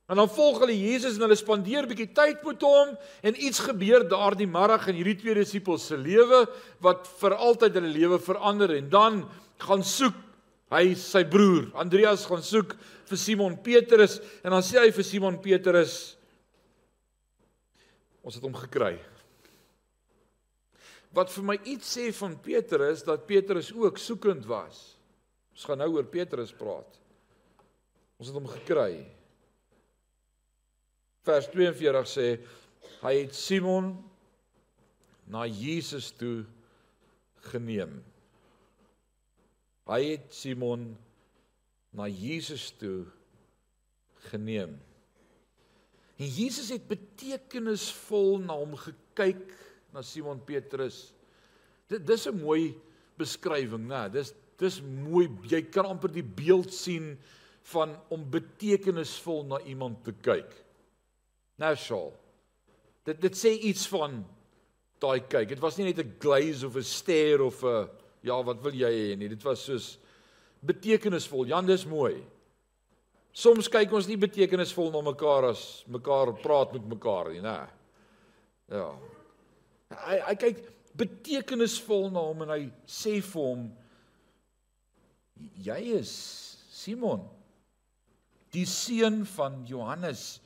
En 0.08 0.16
dan 0.16 0.30
volg 0.32 0.62
hulle 0.64 0.76
Jesus 0.78 1.18
en 1.18 1.26
hulle 1.26 1.36
spandeer 1.36 1.84
'n 1.84 1.92
bietjie 1.92 2.14
tyd 2.16 2.44
met 2.44 2.62
hom 2.62 2.96
en 3.24 3.42
iets 3.44 3.60
gebeur 3.60 4.08
daardie 4.08 4.48
middag 4.48 4.88
in 4.88 4.96
hierdie 4.96 5.20
twee 5.20 5.36
disippels 5.36 5.88
se 5.88 5.98
lewe 5.98 6.48
wat 6.80 7.08
vir 7.20 7.36
altyd 7.36 7.74
hulle 7.76 7.92
lewe 7.92 8.20
verander 8.20 8.72
en 8.72 8.90
dan 8.90 9.30
gaan 9.60 9.84
soek 9.84 10.16
hy 10.72 10.96
sy 10.96 11.26
broer 11.26 11.68
Andreas 11.76 12.26
gaan 12.26 12.42
soek 12.42 12.78
vir 13.10 13.18
Simon 13.18 13.58
Petrus 13.60 14.22
en 14.44 14.52
dan 14.52 14.64
sê 14.64 14.80
hy 14.80 14.92
vir 14.92 15.04
Simon 15.04 15.42
Petrus 15.42 16.16
ons 18.24 18.36
het 18.36 18.44
hom 18.44 18.56
gekry. 18.56 18.96
Wat 21.17 21.31
vir 21.33 21.45
my 21.50 21.57
iets 21.65 21.89
sê 21.97 22.12
van 22.13 22.36
Petrus 22.45 23.01
dat 23.07 23.25
Petrus 23.29 23.71
ook 23.74 23.97
soekend 23.97 24.45
was. 24.45 25.00
Ons 25.55 25.65
gaan 25.65 25.81
nou 25.81 25.89
oor 25.95 26.05
Petrus 26.05 26.53
praat. 26.53 27.00
Ons 28.21 28.29
het 28.29 28.38
hom 28.38 28.50
gekry 28.51 29.01
vers 31.27 31.50
42 31.51 32.07
sê 32.07 32.27
hy 33.01 33.13
het 33.19 33.36
Simon 33.36 33.91
na 35.27 35.43
Jesus 35.47 36.13
toe 36.15 36.45
geneem. 37.51 37.97
Hy 39.88 40.01
het 40.13 40.31
Simon 40.36 40.89
na 41.95 42.07
Jesus 42.12 42.69
toe 42.79 43.05
geneem. 44.31 44.75
En 46.17 46.31
Jesus 46.33 46.71
het 46.74 46.88
betekenisvol 46.89 48.39
na 48.43 48.55
hom 48.57 48.75
gekyk 48.79 49.43
na 49.98 50.06
Simon 50.06 50.38
Petrus. 50.46 51.10
Dit 51.89 52.06
dis 52.06 52.27
'n 52.27 52.38
mooi 52.38 52.75
beskrywing, 53.18 53.88
né? 53.88 54.10
Dis 54.12 54.34
dis 54.58 54.82
mooi. 54.82 55.27
Jy 55.50 55.62
kan 55.72 55.86
amper 55.86 56.12
die 56.12 56.24
beeld 56.24 56.74
sien 56.74 57.18
van 57.74 57.96
om 58.10 58.30
betekenisvol 58.30 59.44
na 59.46 59.60
iemand 59.66 60.04
te 60.04 60.13
kyk. 60.13 60.54
Nou 61.58 61.75
sal. 61.75 62.13
Dit 63.06 63.22
dit 63.22 63.34
sê 63.34 63.58
iets 63.58 63.88
van 63.88 64.24
daai 65.00 65.20
kyk. 65.20 65.50
Dit 65.50 65.60
was 65.60 65.77
nie 65.77 65.86
net 65.86 66.00
'n 66.00 66.16
glaze 66.20 66.66
of 66.66 66.75
'n 66.75 66.84
stare 66.84 67.44
of 67.44 67.63
'n 67.63 67.89
ja, 68.22 68.44
wat 68.44 68.62
wil 68.62 68.74
jy 68.74 68.92
hê 68.92 69.18
nie. 69.18 69.30
Dit 69.30 69.44
was 69.44 69.63
soos 69.66 69.98
betekenisvol. 70.62 71.48
Jan, 71.48 71.66
dis 71.66 71.86
mooi. 71.86 72.24
Soms 73.34 73.68
kyk 73.68 73.92
ons 73.94 74.08
nie 74.08 74.18
betekenisvol 74.18 74.92
na 74.92 75.01
mekaar 75.01 75.50
as 75.51 75.84
mekaar 75.88 76.34
praat 76.42 76.74
met 76.74 76.88
mekaar 76.88 77.30
nie, 77.30 77.42
né? 77.42 77.68
Ja. 78.70 79.16
Hy 79.94 80.17
hy 80.25 80.36
kyk 80.39 80.63
betekenisvol 80.98 82.10
na 82.12 82.25
hom 82.25 82.44
en 82.46 82.53
hy 82.56 82.63
sê 82.89 83.20
vir 83.22 83.44
hom 83.44 83.67
jy 85.62 85.77
is 86.00 86.12
Simon 86.74 87.22
die 88.56 88.65
seun 88.65 89.22
van 89.36 89.60
Johannes 89.70 90.39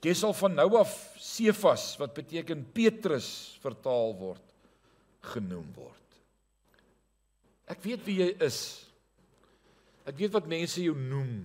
Jy 0.00 0.12
sal 0.16 0.32
van 0.32 0.54
nou 0.56 0.68
af 0.80 0.92
Sefas 1.20 1.92
wat 2.00 2.14
beteken 2.16 2.62
Petrus 2.72 3.58
vertaal 3.60 4.14
word 4.16 4.46
genoem 5.34 5.66
word. 5.76 5.96
Ek 7.68 7.82
weet 7.84 8.06
wie 8.06 8.22
jy 8.22 8.30
is. 8.40 8.60
Ek 10.08 10.16
weet 10.16 10.32
wat 10.32 10.48
mense 10.48 10.80
jou 10.80 10.96
noem. 10.96 11.44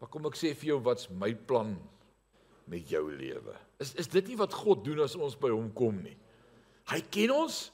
Maar 0.00 0.10
kom 0.10 0.26
ek 0.26 0.40
sê 0.40 0.50
vir 0.58 0.72
jou 0.72 0.80
wat's 0.82 1.06
my 1.14 1.30
plan 1.46 1.76
met 2.66 2.90
jou 2.90 3.04
lewe? 3.06 3.54
Is 3.82 3.92
is 3.98 4.10
dit 4.10 4.32
nie 4.32 4.38
wat 4.38 4.54
God 4.54 4.84
doen 4.86 5.02
as 5.04 5.16
ons 5.18 5.36
by 5.38 5.50
hom 5.52 5.68
kom 5.76 5.98
nie? 6.04 6.16
Hy 6.92 7.00
ken 7.14 7.34
ons, 7.34 7.66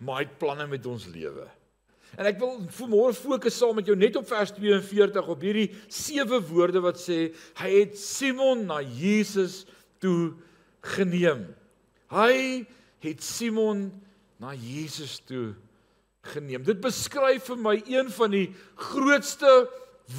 maar 0.00 0.20
hy 0.20 0.26
het 0.26 0.38
planne 0.40 0.66
met 0.70 0.86
ons 0.88 1.06
lewe. 1.12 1.46
En 2.16 2.28
ek 2.28 2.38
wil 2.40 2.60
vanmôre 2.72 3.16
fokus 3.16 3.58
saam 3.58 3.76
met 3.76 3.88
jou 3.88 3.96
net 3.98 4.16
op 4.16 4.28
vers 4.28 4.52
42 4.56 5.30
op 5.32 5.42
hierdie 5.44 5.68
sewe 5.92 6.38
woorde 6.48 6.80
wat 6.84 7.00
sê 7.00 7.18
hy 7.60 7.70
het 7.74 7.96
Simon 8.00 8.64
na 8.68 8.78
Jesus 8.80 9.64
toe 10.00 10.32
geneem. 10.94 11.44
Hy 12.12 12.64
het 13.04 13.24
Simon 13.24 13.88
na 14.40 14.54
Jesus 14.56 15.18
toe 15.26 15.54
geneem. 16.32 16.64
Dit 16.64 16.80
beskryf 16.84 17.50
vir 17.50 17.60
my 17.60 17.76
een 17.84 18.08
van 18.14 18.32
die 18.32 18.46
grootste 18.78 19.66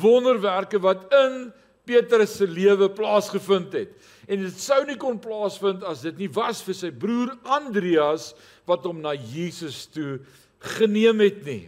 wonderwerke 0.01 0.81
wat 0.83 1.07
in 1.15 1.47
Petrus 1.87 2.35
se 2.37 2.47
lewe 2.49 2.89
plaasgevind 2.93 3.73
het. 3.77 3.95
En 4.27 4.43
dit 4.43 4.59
sou 4.59 4.81
nie 4.87 4.97
kon 4.99 5.19
plaasvind 5.23 5.85
as 5.87 6.03
dit 6.03 6.19
nie 6.19 6.29
was 6.35 6.59
vir 6.65 6.75
sy 6.75 6.91
broer 6.91 7.31
Andreas 7.57 8.33
wat 8.67 8.85
hom 8.85 8.99
na 9.03 9.15
Jesus 9.15 9.85
toe 9.93 10.19
geneem 10.75 11.23
het 11.23 11.43
nie. 11.47 11.65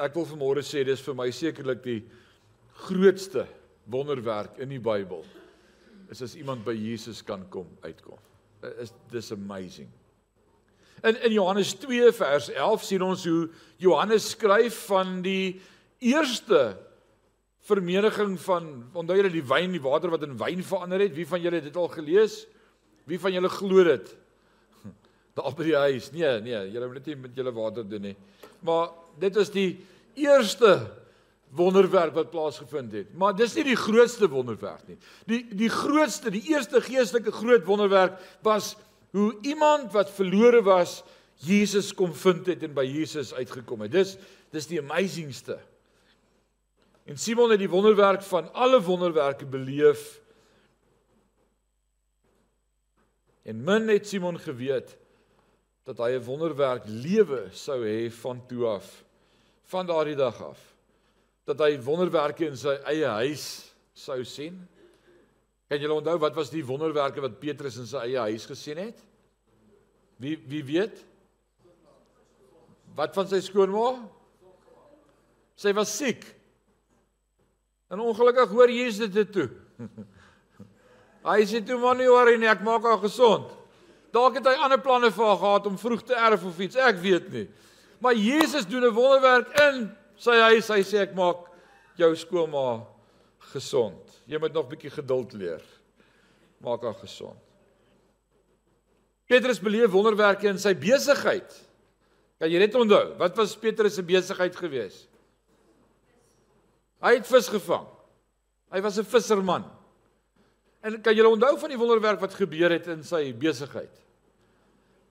ek 0.00 0.14
wil 0.16 0.26
vanmôre 0.28 0.62
sê 0.64 0.84
dis 0.86 1.02
vir 1.04 1.16
my 1.18 1.28
sekerlik 1.34 1.82
die 1.84 2.00
grootste 2.86 3.44
wonderwerk 3.90 4.60
in 4.62 4.72
die 4.72 4.80
Bybel 4.82 5.24
is 6.10 6.22
as 6.24 6.36
iemand 6.38 6.64
by 6.66 6.74
Jesus 6.74 7.20
kan 7.22 7.44
kom 7.52 7.68
uitkom. 7.84 8.18
Is 8.82 8.92
dis 9.12 9.30
amazing. 9.32 9.88
In 11.06 11.16
in 11.24 11.32
Johannes 11.32 11.72
2 11.80 12.10
vers 12.16 12.50
11 12.50 12.84
sien 12.84 13.04
ons 13.04 13.24
hoe 13.24 13.48
Johannes 13.80 14.32
skryf 14.34 14.88
van 14.88 15.20
die 15.24 15.60
eerste 16.00 16.76
vermeniging 17.68 18.38
van 18.40 18.70
onthou 18.96 19.18
julle 19.18 19.32
die 19.32 19.44
wyn 19.46 19.74
die 19.74 19.82
water 19.84 20.12
wat 20.12 20.24
in 20.26 20.38
wyn 20.40 20.64
verander 20.64 21.04
het. 21.04 21.14
Wie 21.16 21.28
van 21.28 21.42
julle 21.42 21.60
het 21.60 21.68
dit 21.68 21.76
al 21.78 21.90
gelees? 21.92 22.42
Wie 23.08 23.20
van 23.20 23.34
julle 23.36 23.50
glo 23.52 23.84
dit? 23.86 24.08
Daar 25.36 25.54
by 25.56 25.68
die 25.68 25.76
huis. 25.76 26.10
Nee, 26.14 26.40
nee, 26.46 26.62
julle 26.72 26.88
moet 26.88 27.02
dit 27.02 27.12
nie 27.12 27.20
met 27.28 27.36
julle 27.36 27.52
water 27.54 27.86
doen 27.86 28.10
nie. 28.10 28.16
Maar 28.66 28.90
dit 29.20 29.36
is 29.40 29.52
die 29.52 29.70
eerste 30.18 30.74
wonderwerk 31.56 32.14
wat 32.14 32.30
plaasgevind 32.30 32.92
het. 32.94 33.14
Maar 33.18 33.34
dis 33.36 33.54
nie 33.58 33.66
die 33.72 33.78
grootste 33.78 34.28
wonderwerk 34.30 34.86
nie. 34.88 34.98
Die 35.30 35.42
die 35.64 35.70
grootste, 35.72 36.30
die 36.30 36.44
eerste 36.52 36.82
geestelike 36.84 37.34
groot 37.34 37.66
wonderwerk 37.66 38.20
was 38.46 38.76
hoe 39.16 39.32
iemand 39.42 39.90
wat 39.92 40.12
verlore 40.14 40.62
was, 40.62 41.00
Jesus 41.42 41.90
kom 41.96 42.12
vind 42.14 42.46
het 42.46 42.62
en 42.62 42.74
by 42.76 42.84
Jesus 42.86 43.32
uitgekom 43.34 43.86
het. 43.86 43.94
Dis 43.94 44.16
dis 44.50 44.66
die 44.70 44.80
amazingste. 44.82 45.58
En 47.04 47.18
Simon 47.18 47.50
het 47.50 47.58
die 47.58 47.70
wonderwerk 47.70 48.22
van 48.22 48.52
alle 48.52 48.82
wonderwerke 48.82 49.46
beleef. 49.46 50.20
En 53.42 53.64
min 53.64 53.88
het 53.88 54.08
Simon 54.08 54.38
geweet 54.38 54.96
dat 55.84 55.98
hy 55.98 56.10
'n 56.16 56.24
wonderwerk 56.24 56.84
lewe 56.86 57.48
sou 57.52 57.84
hê 57.84 58.10
van 58.12 58.46
toe 58.46 58.66
af 58.66 59.04
van 59.64 59.86
daardie 59.86 60.16
dag 60.16 60.42
af 60.42 60.58
dat 61.44 61.58
hy 61.58 61.78
wonderwerke 61.82 62.46
in 62.46 62.56
sy 62.56 62.76
eie 62.84 63.06
huis 63.06 63.74
sou 63.92 64.24
sien. 64.24 64.68
Kan 65.68 65.80
julle 65.82 65.96
onthou 65.98 66.18
wat 66.18 66.34
was 66.34 66.50
die 66.50 66.64
wonderwerke 66.66 67.20
wat 67.20 67.40
Petrus 67.40 67.76
in 67.76 67.86
sy 67.86 67.96
eie 67.96 68.18
huis 68.18 68.46
gesien 68.46 68.78
het? 68.78 68.98
Wie 70.16 70.36
wie 70.50 70.62
weet? 70.64 71.04
Wat 72.94 73.14
van 73.14 73.28
sy 73.30 73.40
skoonma? 73.40 74.08
Sy 75.56 75.72
was 75.72 75.96
siek. 75.96 76.39
En 77.90 78.00
ongelukkig 78.00 78.52
hoor 78.54 78.70
Jesus 78.70 79.10
dit 79.10 79.32
toe. 79.32 79.48
Hy 81.26 81.42
sê 81.44 81.60
toe 81.64 81.76
man 81.80 81.98
nie 82.00 82.08
worry 82.08 82.36
nie, 82.40 82.48
ek 82.48 82.62
maak 82.64 82.86
haar 82.86 83.00
gesond. 83.02 83.50
Dalk 84.14 84.38
het 84.38 84.46
hy 84.48 84.54
ander 84.64 84.80
planne 84.80 85.10
vir 85.12 85.26
haar 85.26 85.40
gehad 85.42 85.66
om 85.68 85.78
vroeg 85.78 86.04
te 86.06 86.16
erf 86.16 86.46
of 86.46 86.62
iets, 86.62 86.78
ek 86.80 87.02
weet 87.02 87.28
nie. 87.34 87.48
Maar 88.00 88.16
Jesus 88.16 88.64
doen 88.66 88.86
'n 88.86 88.94
wonderwerk 88.94 89.52
in 89.60 89.90
sy 90.16 90.36
huis. 90.48 90.68
Hy 90.68 90.80
sê 90.80 91.02
ek 91.02 91.14
maak 91.14 91.50
jou 91.96 92.14
skoonma 92.16 92.86
gesond. 93.52 94.00
Jy 94.26 94.38
moet 94.38 94.52
nog 94.52 94.66
'n 94.66 94.70
bietjie 94.70 94.90
geduld 94.90 95.32
leer. 95.32 95.62
Maak 96.60 96.82
haar 96.82 96.94
gesond. 96.94 97.38
Petrus 99.26 99.60
beleef 99.60 99.90
wonderwerke 99.90 100.48
in 100.48 100.58
sy 100.58 100.74
besigheid. 100.74 101.50
Kan 102.38 102.50
jy 102.50 102.58
net 102.58 102.74
onthou, 102.74 103.16
wat 103.18 103.36
was 103.36 103.56
Petrus 103.56 103.94
se 103.94 104.02
besigheid 104.02 104.56
gewees? 104.56 105.06
Hy 107.00 107.14
het 107.16 107.26
vis 107.26 107.48
gevang. 107.48 107.86
Hy 108.70 108.80
was 108.80 108.98
'n 108.98 109.04
visserman. 109.04 109.64
En 110.80 111.00
kan 111.02 111.16
jy 111.16 111.24
onthou 111.24 111.58
van 111.58 111.68
die 111.68 111.78
wonderwerk 111.78 112.20
wat 112.20 112.34
gebeur 112.34 112.70
het 112.70 112.86
in 112.86 113.02
sy 113.04 113.32
besigheid? 113.36 113.92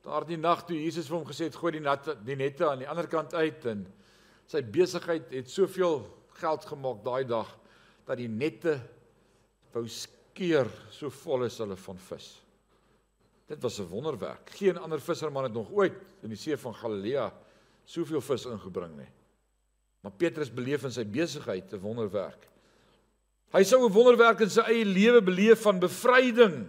Daardie 0.04 0.38
nag 0.38 0.66
toe 0.66 0.78
Jesus 0.80 1.08
vir 1.08 1.18
hom 1.18 1.28
gesê 1.28 1.50
het 1.50 1.56
gooi 1.56 1.72
die 1.72 1.84
nette 1.84 2.16
die 2.26 2.36
nette 2.36 2.66
aan 2.66 2.80
die 2.80 2.90
ander 2.90 3.08
kant 3.08 3.34
uit 3.34 3.66
en 3.66 3.84
sy 4.48 4.62
besigheid 4.62 5.30
het 5.30 5.50
soveel 5.50 6.00
geld 6.40 6.66
gemaak 6.66 7.04
daai 7.04 7.24
dag 7.28 7.52
dat 8.08 8.18
die 8.18 8.28
nette 8.28 8.80
wou 9.74 9.86
skeer 9.88 10.70
so 10.90 11.10
vol 11.10 11.44
is 11.44 11.60
hulle 11.62 11.76
van 11.76 11.98
vis. 11.98 12.42
Dit 13.48 13.62
was 13.62 13.80
'n 13.80 13.90
wonderwerk. 13.90 14.50
Geen 14.50 14.78
ander 14.78 15.00
visserman 15.00 15.44
het 15.44 15.54
nog 15.54 15.72
ooit 15.72 15.94
in 16.24 16.30
die 16.30 16.38
see 16.38 16.58
van 16.58 16.74
Galilea 16.74 17.34
soveel 17.86 18.22
vis 18.22 18.46
ingebring 18.46 18.98
nie. 18.98 19.10
Maar 20.02 20.12
Petrus 20.16 20.52
beleef 20.54 20.84
in 20.88 20.92
sy 20.92 21.04
besigheid 21.04 21.74
'n 21.74 21.84
wonderwerk. 21.84 22.48
Hy 23.52 23.64
sou 23.64 23.86
'n 23.86 23.94
wonderwerk 23.94 24.40
in 24.42 24.50
sy 24.50 24.62
eie 24.62 24.86
lewe 24.86 25.22
beleef 25.22 25.62
van 25.62 25.80
bevryding, 25.80 26.68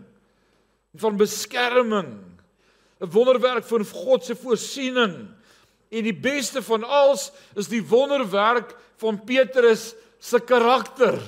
van 0.96 1.16
beskerming, 1.16 2.40
'n 3.00 3.10
wonderwerk 3.10 3.64
van 3.64 3.84
God 3.84 4.24
se 4.24 4.34
voorsiening. 4.34 5.28
En 5.90 6.02
die 6.02 6.14
beste 6.14 6.62
van 6.62 6.84
alles 6.84 7.32
is 7.54 7.68
die 7.68 7.82
wonderwerk 7.82 8.76
van 8.96 9.24
Petrus 9.24 9.94
se 10.18 10.38
karakter. 10.40 11.18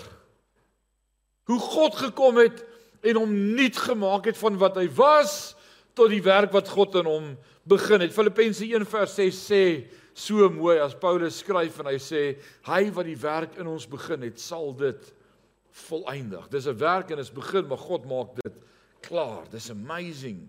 Hoe 1.45 1.59
God 1.59 1.97
gekom 1.97 2.37
het 2.37 2.65
en 3.03 3.17
hom 3.17 3.33
nuut 3.55 3.77
gemaak 3.77 4.25
het 4.25 4.39
van 4.39 4.59
wat 4.59 4.77
hy 4.77 4.87
was 4.95 5.55
tot 5.95 6.13
die 6.13 6.23
werk 6.23 6.53
wat 6.53 6.69
God 6.69 6.95
in 6.95 7.09
hom 7.09 7.33
begin 7.69 8.01
het. 8.01 8.15
Filippense 8.15 8.65
1:6 8.65 9.43
sê 9.51 9.65
so 10.15 10.49
mooi 10.51 10.79
as 10.79 10.95
Paulus 10.95 11.39
skryf 11.41 11.79
en 11.81 11.87
hy 11.87 11.99
sê 12.03 12.23
hy 12.69 12.83
wat 12.95 13.07
die 13.09 13.19
werk 13.19 13.59
in 13.61 13.67
ons 13.67 13.87
begin 13.89 14.23
het, 14.23 14.41
sal 14.41 14.73
dit 14.77 15.13
volëindig. 15.89 16.49
Dis 16.51 16.67
'n 16.67 16.79
werk 16.79 17.11
en 17.11 17.19
is 17.19 17.31
begin, 17.31 17.67
maar 17.67 17.79
God 17.79 18.05
maak 18.07 18.35
dit 18.43 18.55
klaar. 19.01 19.49
Dis 19.51 19.71
amazing. 19.71 20.49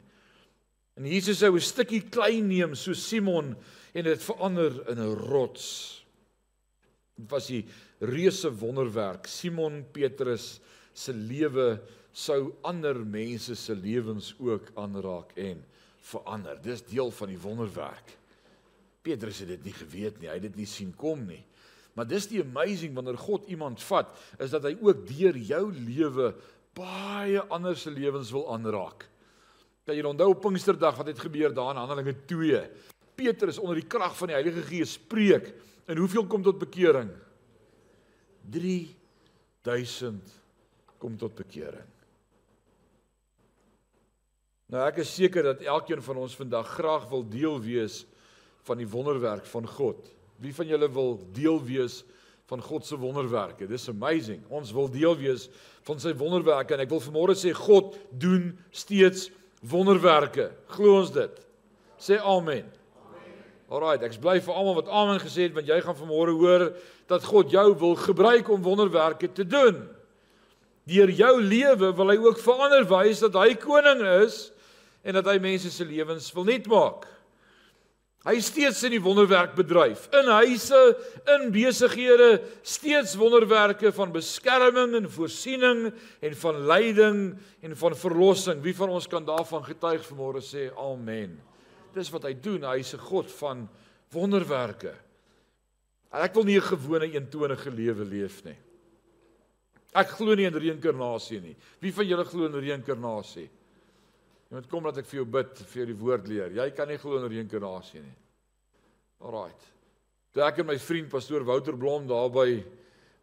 En 0.95 1.05
Jesus 1.05 1.39
sou 1.39 1.55
'n 1.55 1.59
stukkie 1.59 2.01
klein 2.09 2.47
neem 2.47 2.75
so 2.75 2.93
Simon 2.93 3.55
en 3.93 4.03
dit 4.03 4.23
verander 4.23 4.89
in 4.89 4.99
'n 4.99 5.15
rots. 5.15 6.03
Dit 7.15 7.29
was 7.29 7.47
die 7.47 7.65
reuse 7.99 8.49
wonderwerk. 8.49 9.27
Simon 9.27 9.85
Petrus 9.91 10.59
se 10.93 11.13
lewe 11.13 11.81
sou 12.11 12.53
ander 12.61 12.95
mense 13.05 13.55
se 13.55 13.75
lewens 13.75 14.35
ook 14.39 14.71
aanraak 14.75 15.31
en 15.35 15.63
verander. 15.99 16.61
Dis 16.61 16.83
deel 16.83 17.11
van 17.11 17.27
die 17.27 17.39
wonderwerk. 17.39 18.17
Petrus 19.03 19.41
het 19.43 19.51
dit 19.57 19.69
nie 19.69 19.75
geweet 19.75 20.19
nie. 20.21 20.29
Hy 20.31 20.37
het 20.39 20.47
dit 20.47 20.61
nie 20.63 20.69
sien 20.69 20.93
kom 20.95 21.25
nie. 21.27 21.41
Maar 21.93 22.07
dis 22.09 22.25
die 22.31 22.41
amazing 22.41 22.95
wanneer 22.97 23.19
God 23.21 23.45
iemand 23.51 23.83
vat, 23.85 24.09
is 24.41 24.53
dat 24.53 24.65
hy 24.65 24.73
ook 24.81 25.03
deur 25.09 25.37
jou 25.37 25.65
lewe 25.75 26.31
baie 26.73 27.41
ander 27.53 27.77
se 27.77 27.91
lewens 27.93 28.31
wil 28.33 28.47
aanraak. 28.55 29.05
Kan 29.85 29.97
jy 29.97 30.05
onthou 30.07 30.31
Pinksterdag 30.39 30.97
wat 30.97 31.11
het 31.11 31.21
gebeur 31.21 31.53
daar 31.53 31.73
in 31.75 31.81
Handelinge 31.83 32.15
2? 32.29 32.63
Petrus 33.19 33.59
onder 33.61 33.77
die 33.77 33.89
krag 33.89 34.15
van 34.17 34.31
die 34.31 34.37
Heilige 34.39 34.63
Gees 34.65 34.95
spreek 34.97 35.51
en 35.85 35.99
hoeveel 35.99 36.25
kom 36.31 36.41
tot 36.45 36.57
bekering? 36.61 37.11
3000 38.49 40.33
kom 40.97 41.17
tot 41.19 41.35
bekering. 41.35 41.89
Nou 44.73 44.81
ek 44.87 45.03
is 45.03 45.11
seker 45.13 45.51
dat 45.51 45.61
elkeen 45.67 46.01
van 46.01 46.23
ons 46.23 46.35
vandag 46.39 46.71
graag 46.79 47.05
wil 47.11 47.27
deel 47.29 47.59
wees 47.61 48.01
van 48.67 48.79
die 48.79 48.87
wonderwerk 48.89 49.45
van 49.51 49.67
God. 49.67 50.09
Wie 50.41 50.53
van 50.55 50.67
julle 50.67 50.89
wil 50.91 51.17
deel 51.35 51.59
wees 51.63 52.01
van 52.51 52.61
God 52.61 52.85
se 52.85 52.97
wonderwerke? 52.99 53.67
Dis 53.67 53.89
amazing. 53.91 54.41
Ons 54.49 54.73
wil 54.75 54.89
deel 54.91 55.15
wees 55.19 55.47
van 55.87 55.99
sy 55.99 56.13
wonderwerke 56.17 56.75
en 56.75 56.83
ek 56.83 56.91
wil 56.91 57.03
vanmôre 57.03 57.35
sê 57.37 57.53
God 57.55 57.97
doen 58.11 58.51
steeds 58.71 59.29
wonderwerke. 59.63 60.51
Glo 60.75 60.99
ons 61.01 61.11
dit? 61.15 61.43
Sê 61.99 62.19
amen. 62.19 62.67
Alraai, 63.73 63.97
ek 64.05 64.19
bly 64.21 64.37
vir 64.43 64.53
almal 64.53 64.77
wat 64.81 64.91
amen 64.91 65.21
gesê 65.23 65.47
het 65.47 65.55
want 65.55 65.69
jy 65.69 65.79
gaan 65.81 65.97
vanmôre 65.97 66.35
hoor 66.37 66.67
dat 67.09 67.25
God 67.25 67.51
jou 67.51 67.67
wil 67.79 67.95
gebruik 67.99 68.49
om 68.51 68.63
wonderwerke 68.63 69.31
te 69.33 69.45
doen. 69.47 69.81
Deur 70.89 71.09
jou 71.15 71.33
lewe 71.41 71.93
wil 71.95 72.11
hy 72.11 72.17
ook 72.19 72.41
verander 72.43 72.83
wys 72.89 73.23
dat 73.23 73.37
hy 73.39 73.55
koning 73.55 74.03
is 74.19 74.51
en 75.03 75.17
dat 75.17 75.27
hy 75.31 75.37
mense 75.41 75.71
se 75.71 75.87
lewens 75.87 76.29
wil 76.35 76.47
net 76.47 76.67
maak. 76.71 77.07
Hy 78.23 78.37
steeds 78.39 78.79
in 78.87 78.93
die 78.95 79.01
wonderwerk 79.03 79.51
bedryf, 79.57 80.05
in 80.15 80.29
huise, 80.31 80.79
in 81.33 81.49
besighede, 81.51 82.37
steeds 82.63 83.17
wonderwerke 83.19 83.91
van 83.91 84.13
beskerming 84.15 84.95
en 84.95 85.09
voorsiening 85.11 85.89
en 86.23 86.37
van 86.39 86.61
leiding 86.69 87.17
en 87.67 87.75
van 87.81 87.97
verlossing. 87.99 88.61
Wie 88.63 88.75
van 88.77 88.93
ons 88.95 89.09
kan 89.11 89.27
daarvan 89.27 89.65
getuig 89.67 90.05
vanmôre 90.07 90.39
sê 90.39 90.69
amen. 90.79 91.35
Dis 91.91 92.13
wat 92.15 92.29
hy 92.29 92.33
doen, 92.39 92.63
hy's 92.63 92.93
'n 92.95 93.03
God 93.11 93.27
van 93.41 93.67
wonderwerke. 94.15 94.95
Ek 96.13 96.33
wil 96.33 96.45
nie 96.45 96.57
'n 96.57 96.69
gewone 96.71 97.11
eentonige 97.11 97.71
lewe 97.71 98.05
leef 98.05 98.43
nie. 98.45 98.57
Ek 99.93 100.07
glo 100.07 100.33
nie 100.33 100.45
in 100.45 100.53
reïnkarnasie 100.53 101.41
nie. 101.41 101.55
Wie 101.81 101.91
van 101.91 102.07
julle 102.07 102.23
glo 102.23 102.45
in 102.45 102.53
reïnkarnasie? 102.53 103.49
Jy 104.53 104.59
moet 104.59 104.69
kom 104.69 104.85
dat 104.85 104.99
ek 105.01 105.07
vir 105.09 105.17
jou 105.17 105.23
bid, 105.33 105.61
vir 105.65 105.79
jou 105.79 105.85
die 105.89 105.95
woord 105.97 106.27
leer. 106.29 106.51
Jy 106.53 106.65
kan 106.77 106.85
nie 106.85 106.99
glo 107.01 107.17
in 107.17 107.23
reïnkarnasie 107.25 108.03
nie. 108.03 108.11
Alraight. 109.25 109.63
Toe 110.29 110.43
ek 110.45 110.59
en 110.61 110.67
my 110.69 110.75
vriend 110.77 111.09
pastoor 111.09 111.41
Wouter 111.47 111.73
Blom 111.73 112.05
daar 112.05 112.29
by 112.29 112.61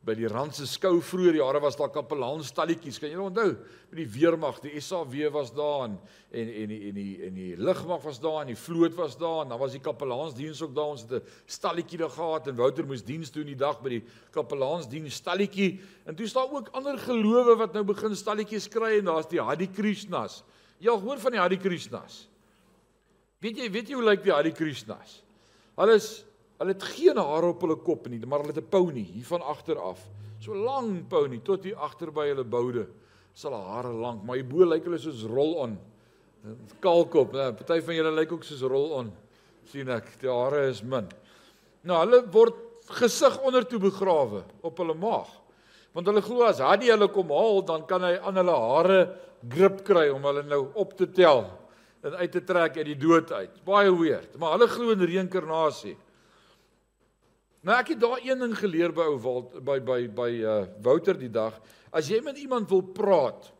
by 0.00 0.16
die 0.16 0.26
Randse 0.32 0.64
skou 0.66 0.96
vroeër 1.04 1.36
jare 1.38 1.60
was 1.62 1.76
daar 1.78 1.92
kapelaanstalletjies. 1.94 2.98
Kan 2.98 3.12
julle 3.12 3.28
onthou? 3.28 3.52
Met 3.92 3.98
die 4.00 4.08
weermag, 4.10 4.58
die 4.64 4.82
SAW 4.82 5.30
was 5.36 5.54
daar 5.54 5.86
en 5.86 5.96
en 6.32 6.50
en 6.64 6.72
die 6.72 6.80
en 6.88 6.98
die 6.98 7.14
en 7.28 7.38
die 7.38 7.54
lugmag 7.60 8.02
was 8.02 8.18
daar 8.18 8.40
en 8.40 8.50
die 8.50 8.58
vloot 8.58 8.98
was 8.98 9.14
daar 9.20 9.44
en 9.44 9.54
dan 9.54 9.62
was 9.62 9.76
die 9.78 9.84
kapelaansdiens 9.86 10.64
ook 10.66 10.74
daar. 10.74 10.96
Ons 10.96 11.06
het 11.06 11.22
'n 11.22 11.26
stalletjie 11.46 11.98
daar 11.98 12.10
gehad 12.10 12.48
en 12.48 12.56
Wouter 12.56 12.86
moes 12.86 13.04
diens 13.04 13.30
doen 13.30 13.46
die 13.46 13.54
dag 13.54 13.78
by 13.82 14.00
die 14.00 14.04
kapelaansdiens 14.32 15.14
stalletjie. 15.14 15.78
En 16.06 16.16
toe 16.16 16.26
is 16.26 16.32
daar 16.32 16.50
ook 16.50 16.72
ander 16.72 16.98
gelowe 16.98 17.54
wat 17.56 17.72
nou 17.72 17.84
begin 17.84 18.16
stalletjies 18.16 18.68
kry 18.68 18.98
en 18.98 19.04
daar's 19.04 19.28
die 19.28 19.40
Hare 19.40 19.68
Krishnas. 19.68 20.42
Jy 20.80 20.96
hoor 21.02 21.20
van 21.20 21.32
die 21.32 21.40
Hare 21.40 21.58
Krishnas? 21.60 22.26
Weet 23.40 23.60
jy, 23.60 23.70
weet 23.72 23.88
jy 23.88 23.94
hoe 23.98 24.04
lyk 24.04 24.24
die 24.24 24.32
Hare 24.32 24.52
Krishnas? 24.52 25.20
Hulle 25.76 25.96
is 26.00 26.24
Hulle 26.60 26.74
het 26.74 26.82
geen 26.92 27.16
hare 27.16 27.54
op 27.54 27.62
hulle 27.64 27.78
kop 27.80 28.08
nie, 28.12 28.18
maar 28.28 28.42
hulle 28.42 28.52
het 28.52 28.60
'n 28.60 28.68
pony 28.68 29.00
hier 29.00 29.24
van 29.24 29.40
agter 29.40 29.78
af. 29.80 30.00
So 30.40 30.52
lang 30.52 31.08
pony 31.08 31.38
tot 31.38 31.64
hier 31.64 31.76
agter 31.76 32.12
by 32.12 32.26
hulle 32.28 32.44
boude. 32.44 32.86
Is 33.34 33.42
hulle 33.42 33.56
hare 33.56 33.92
lank, 33.92 34.22
maar 34.24 34.36
hierbo 34.36 34.64
lyk 34.64 34.84
hulle 34.84 34.98
soos 34.98 35.24
rol-on. 35.24 35.78
Kaalkop, 36.80 37.32
né? 37.32 37.52
Party 37.52 37.80
van 37.80 37.94
julle 37.94 38.12
lyk 38.12 38.32
ook 38.32 38.44
soos 38.44 38.60
rol-on. 38.60 39.12
sien 39.64 39.88
ek, 39.88 40.20
die 40.20 40.28
hare 40.28 40.68
is 40.68 40.82
min. 40.82 41.08
Nou 41.84 41.96
hulle 42.04 42.30
word 42.30 42.54
gesig 42.88 43.40
onder 43.40 43.64
toe 43.64 43.78
begrawe 43.78 44.44
op 44.62 44.76
hulle 44.76 44.94
maag. 44.94 45.39
Want 45.92 46.06
hulle 46.06 46.22
glo 46.22 46.46
as 46.46 46.60
Hadi 46.62 46.90
hulle 46.92 47.08
kom 47.10 47.32
haal, 47.34 47.62
dan 47.66 47.86
kan 47.88 48.04
hy 48.06 48.14
aan 48.18 48.38
hulle 48.38 48.58
hare 48.64 49.00
grip 49.50 49.80
kry 49.86 50.08
om 50.12 50.22
hulle 50.28 50.44
nou 50.46 50.66
op 50.78 50.94
te 50.98 51.08
tel 51.10 51.46
en 52.04 52.14
uit 52.16 52.32
te 52.32 52.40
trek 52.44 52.78
uit 52.78 52.86
die 52.86 52.98
dood 52.98 53.32
uit. 53.32 53.58
Baie 53.66 53.90
weird, 53.92 54.36
maar 54.40 54.56
hulle 54.56 54.68
glo 54.70 54.94
in 54.94 55.04
reïnkarnasie. 55.04 55.96
Nou 57.66 57.76
ek 57.76 57.92
het 57.92 58.00
daar 58.00 58.22
een 58.24 58.40
ding 58.40 58.54
geleer 58.56 58.94
by 58.96 59.04
ou 59.10 59.18
Walt 59.20 59.58
by 59.64 59.76
by 59.84 60.00
by 60.16 60.30
uh 60.40 60.60
Wouter 60.84 61.18
die 61.18 61.32
dag. 61.32 61.58
As 61.92 62.08
jy 62.08 62.22
met 62.24 62.38
iemand 62.40 62.70
wil 62.70 62.82
praat, 62.96 63.50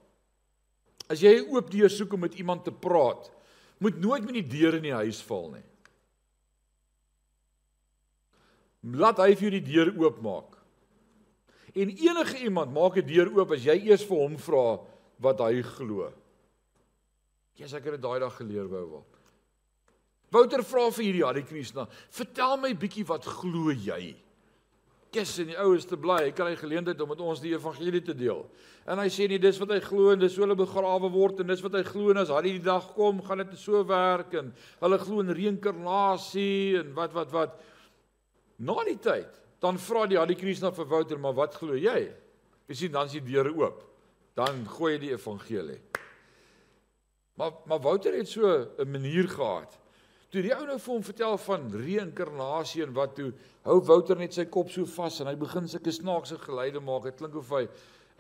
as 1.11 1.21
jy 1.21 1.41
'n 1.41 1.51
oop 1.53 1.71
deur 1.71 1.91
soek 1.91 2.13
om 2.13 2.21
met 2.21 2.35
iemand 2.35 2.65
te 2.65 2.73
praat, 2.73 3.31
moet 3.79 4.01
nooit 4.01 4.25
met 4.25 4.35
die 4.35 4.49
deur 4.61 4.75
in 4.75 4.83
die 4.83 4.95
huis 4.95 5.21
val 5.23 5.51
nie. 5.51 5.67
Laat 8.97 9.19
hy 9.19 9.35
vir 9.35 9.51
jou 9.51 9.61
die 9.61 9.73
deur 9.73 9.93
oopmaak. 9.99 10.60
En 11.75 11.89
enige 11.89 12.39
iemand 12.43 12.73
maak 12.73 12.97
'n 12.97 13.07
deur 13.07 13.31
oop 13.37 13.53
as 13.53 13.65
jy 13.65 13.77
eers 13.87 14.05
vir 14.05 14.17
hom 14.17 14.39
vra 14.39 14.81
wat 15.19 15.39
hy 15.41 15.63
glo. 15.63 16.13
Jy 17.55 17.67
seker 17.69 17.93
dit 17.93 18.03
daai 18.03 18.21
dag 18.21 18.37
geleer 18.37 18.69
wou 18.69 18.87
word. 18.87 19.21
Wouter 20.31 20.63
vra 20.63 20.91
vir 20.91 21.05
hierdie 21.05 21.25
Hare 21.27 21.43
Krishna, 21.43 21.89
"Vertel 22.11 22.57
my 22.57 22.75
bietjie 22.75 23.07
wat 23.07 23.25
glo 23.25 23.71
jy?" 23.71 24.17
Kes 25.11 25.39
in 25.39 25.49
die 25.49 25.59
oues 25.59 25.85
te 25.85 25.97
bly, 25.97 26.23
hy 26.23 26.31
kry 26.31 26.55
geleentheid 26.55 27.01
om 27.01 27.09
met 27.09 27.21
ons 27.21 27.41
die 27.41 27.51
evangelie 27.51 28.01
te 28.01 28.15
deel. 28.15 28.45
En 28.87 28.99
hy 28.99 29.09
sê 29.09 29.29
nie 29.29 29.39
dis 29.39 29.59
wat 29.59 29.71
hy 29.71 29.81
glo 29.81 30.13
en 30.13 30.19
dis 30.19 30.37
hoe 30.37 30.45
hulle 30.47 30.55
begrawe 30.55 31.11
word 31.11 31.41
en 31.41 31.47
dis 31.47 31.63
wat 31.63 31.73
hy 31.73 31.83
glo 31.83 32.11
en 32.11 32.17
as 32.17 32.29
hy 32.29 32.43
die 32.43 32.59
dag 32.63 32.95
kom, 32.95 33.21
gaan 33.21 33.39
dit 33.39 33.59
so 33.59 33.83
werk 33.85 34.35
en 34.35 34.55
hulle 34.81 34.99
glo 34.99 35.21
in 35.21 35.35
reïnkarnasie 35.35 36.79
en 36.79 36.95
wat 36.95 37.13
wat 37.13 37.33
wat. 37.33 37.61
Na 38.59 38.85
die 38.85 38.99
tyd, 39.03 39.35
dan 39.61 39.79
vra 39.79 40.07
die 40.07 40.19
Hare 40.19 40.35
Krishna 40.35 40.71
vir 40.73 40.89
Wouter, 40.89 41.19
"Maar 41.19 41.35
wat 41.35 41.55
glo 41.55 41.75
jy?" 41.75 42.13
Jy 42.69 42.75
sien 42.75 42.93
dan 42.93 43.07
is 43.07 43.13
die 43.13 43.21
deure 43.21 43.53
oop. 43.55 43.85
Dan 44.35 44.67
gooi 44.67 44.93
hy 44.93 44.99
die 44.99 45.13
evangelie. 45.13 45.81
Maar 47.35 47.53
maar 47.67 47.81
Wouter 47.81 48.15
het 48.15 48.29
so 48.29 48.47
'n 48.79 48.91
manier 48.91 49.29
gehad 49.29 49.81
Toe 50.31 50.45
die 50.47 50.53
ou 50.55 50.63
nou 50.63 50.77
vir 50.79 50.93
hom 50.93 51.03
vertel 51.03 51.39
van 51.43 51.65
reïnkarnasie 51.75 52.85
en 52.85 52.93
wat 52.95 53.17
toe 53.19 53.33
hou 53.67 53.81
Wouter 53.89 54.19
net 54.19 54.37
sy 54.37 54.45
kop 54.47 54.69
so 54.71 54.87
vas 54.87 55.17
en 55.23 55.27
hy 55.27 55.35
begin 55.39 55.67
sulke 55.69 55.91
snaakse 55.91 56.39
geluide 56.45 56.83
maak. 56.87 57.09
Dit 57.09 57.19
klink 57.19 57.39
of 57.41 57.51
hy 57.51 57.65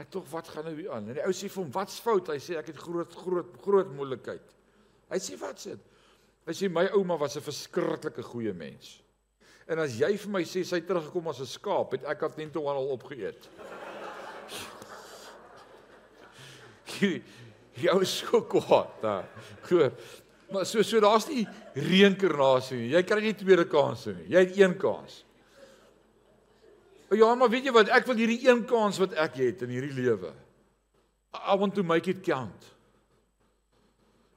ek 0.00 0.10
tog 0.10 0.26
wat 0.32 0.48
gaan 0.50 0.66
nou 0.66 0.74
hier 0.74 0.90
aan? 0.96 1.06
En 1.06 1.20
die 1.20 1.22
ou 1.22 1.30
sê 1.36 1.46
vir 1.46 1.62
hom, 1.62 1.70
"Wat's 1.70 2.00
fout?" 2.00 2.26
Hy 2.26 2.38
sê, 2.38 2.58
"Ek 2.58 2.66
het 2.66 2.76
groot 2.76 3.14
groot 3.14 3.46
groot 3.62 3.94
moeilikheid." 3.94 4.42
Hy 5.10 5.18
sê, 5.18 5.38
"Wat 5.38 5.56
sê?" 5.58 5.78
Hy 6.46 6.52
sê, 6.52 6.68
"My 6.68 6.86
ouma 6.88 7.16
was 7.16 7.36
'n 7.36 7.42
verskriklike 7.42 8.22
goeie 8.22 8.52
mens." 8.52 9.02
En 9.66 9.78
as 9.78 9.98
jy 9.98 10.16
vir 10.16 10.30
my 10.30 10.42
sê 10.48 10.64
sy 10.64 10.80
teruggekom 10.80 11.28
as 11.28 11.40
'n 11.40 11.46
skaap, 11.46 11.92
het 11.92 12.04
ek 12.04 12.36
net 12.36 12.52
toe 12.52 12.66
al 12.66 12.88
opgeëet. 12.96 13.48
hierdie 17.00 17.22
jou 17.80 18.04
so 18.04 18.42
kwaad. 18.42 19.02
Ja. 19.02 19.24
Goed. 19.68 19.92
Maar 20.50 20.66
so 20.66 20.82
so 20.82 21.00
daar's 21.00 21.28
nie 21.28 21.46
reïnkarnasie 21.74 22.76
nie. 22.76 22.90
Jy 22.94 23.02
kry 23.06 23.20
nie 23.22 23.34
tweede 23.38 23.66
kans 23.70 24.06
nie. 24.10 24.26
Jy 24.34 24.44
het 24.46 24.58
een 24.58 24.76
kans. 24.78 25.24
Ja, 27.10 27.34
maar 27.34 27.50
weet 27.50 27.66
jy 27.66 27.74
wat? 27.74 27.90
Ek 27.90 28.06
wil 28.06 28.18
hierdie 28.22 28.42
een 28.46 28.64
kans 28.70 28.98
wat 29.02 29.14
ek 29.18 29.38
het 29.42 29.62
in 29.66 29.72
hierdie 29.74 29.94
lewe. 29.94 30.32
I 31.34 31.56
want 31.58 31.74
to 31.74 31.82
make 31.86 32.10
it 32.10 32.22
count. 32.26 32.66